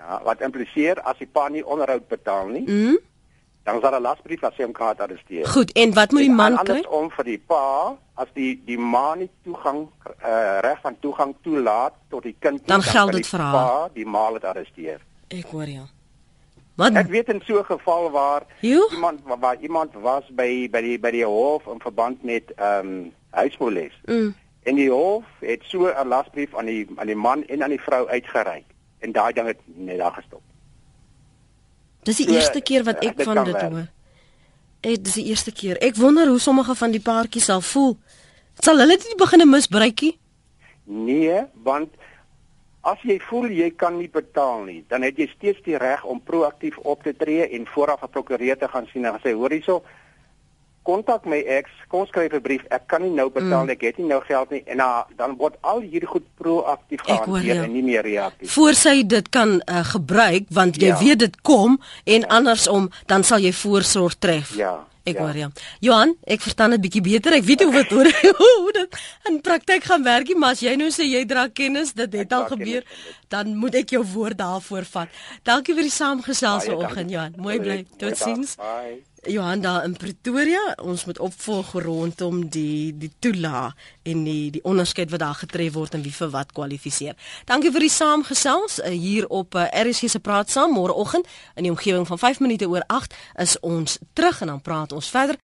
[0.09, 2.97] Ja, wat impliseer as die pa nie onderhoud betaal nie, Mm.
[3.63, 5.45] dan daar 'n lasbrief as hy hom kan arresteer.
[5.47, 6.59] Goed, en wat moet die man kry?
[6.75, 9.87] Andersom vir die pa, as die die ma nie toegang
[10.25, 13.53] uh, reg van toegang toelaat tot die kind nie, Dan geld kan dit vir haar.
[13.53, 14.99] Pa die ma het arresteer.
[15.27, 15.85] Ek hoor ja.
[16.75, 18.87] Wat Ek weet in so 'n geval waar Jo?
[18.91, 22.87] iemand waar, waar iemand was by by die by die hof in verband met ehm
[22.87, 23.93] um, huismoeles.
[24.05, 24.33] Mm.
[24.63, 27.81] En die hof het so 'n lasbrief aan die aan die man en aan die
[27.81, 28.65] vrou uitgereik
[28.99, 30.41] en daai ding het net daar gestop.
[32.07, 33.87] Dis die So, eerste keer wat eh, ek dit van dit hoor.
[34.81, 35.77] Ek dis die eerste keer.
[35.83, 37.97] Ek wonder hoe sommige van die paartjies sal voel.
[38.63, 40.17] Sal hulle dit begine misbruikie?
[40.83, 41.95] Nee, want
[42.87, 46.21] as jy voel jy kan nie betaal nie, dan het jy steeds die reg om
[46.23, 49.83] proaktief op te tree en vooraf 'n prokureur te gaan sien en sê hoor hierso
[50.83, 53.65] kontak my ex, kom skryf 'n brief, ek kan nie nou betaal Mm.
[53.67, 56.99] nie, ek het nie nou geld nie en uh, dan word al hierdie goed proaktief
[57.07, 58.51] Ek gehanteer en nie meer reaktief.
[58.51, 60.97] voor sy dit kan uh, gebruik want jy Ja.
[60.99, 64.55] weet dit kom en andersom dan sal jy voorsorg tref.
[64.55, 64.85] Ja.
[65.05, 65.21] Ek ja.
[65.25, 65.49] hoor ja.
[65.79, 67.33] Johan, ek verstaan dit bietjie beter.
[67.33, 68.05] Ek weet hoe wat hoor
[68.37, 68.95] hoe dit
[69.29, 72.45] in praktyk gaan werk, maar as jy nou sê jy dra kennis, dit het al
[72.45, 72.83] dra gebeur,
[73.29, 75.21] dan moet ek jou woord daarvoor vat.
[75.47, 77.13] Dankie vir die saamgesels vanoggend.
[77.13, 77.37] Johan.
[77.37, 77.83] Mooi bly.
[78.01, 78.57] Totsiens.
[78.59, 78.99] Bye.
[79.27, 83.73] Johan daar in Pretoria, ons moet opvolg rondom die die toela
[84.07, 87.17] en die die onderskeid wat daar getref word en wie vir wat kwalifiseer.
[87.45, 91.73] Dankie vir die saamgesels uh, hier op uh, RSG se praat saam môreoggend in die
[91.73, 95.35] omgewing van 5 minute oor 8 is ons terug en dan praat ons verder.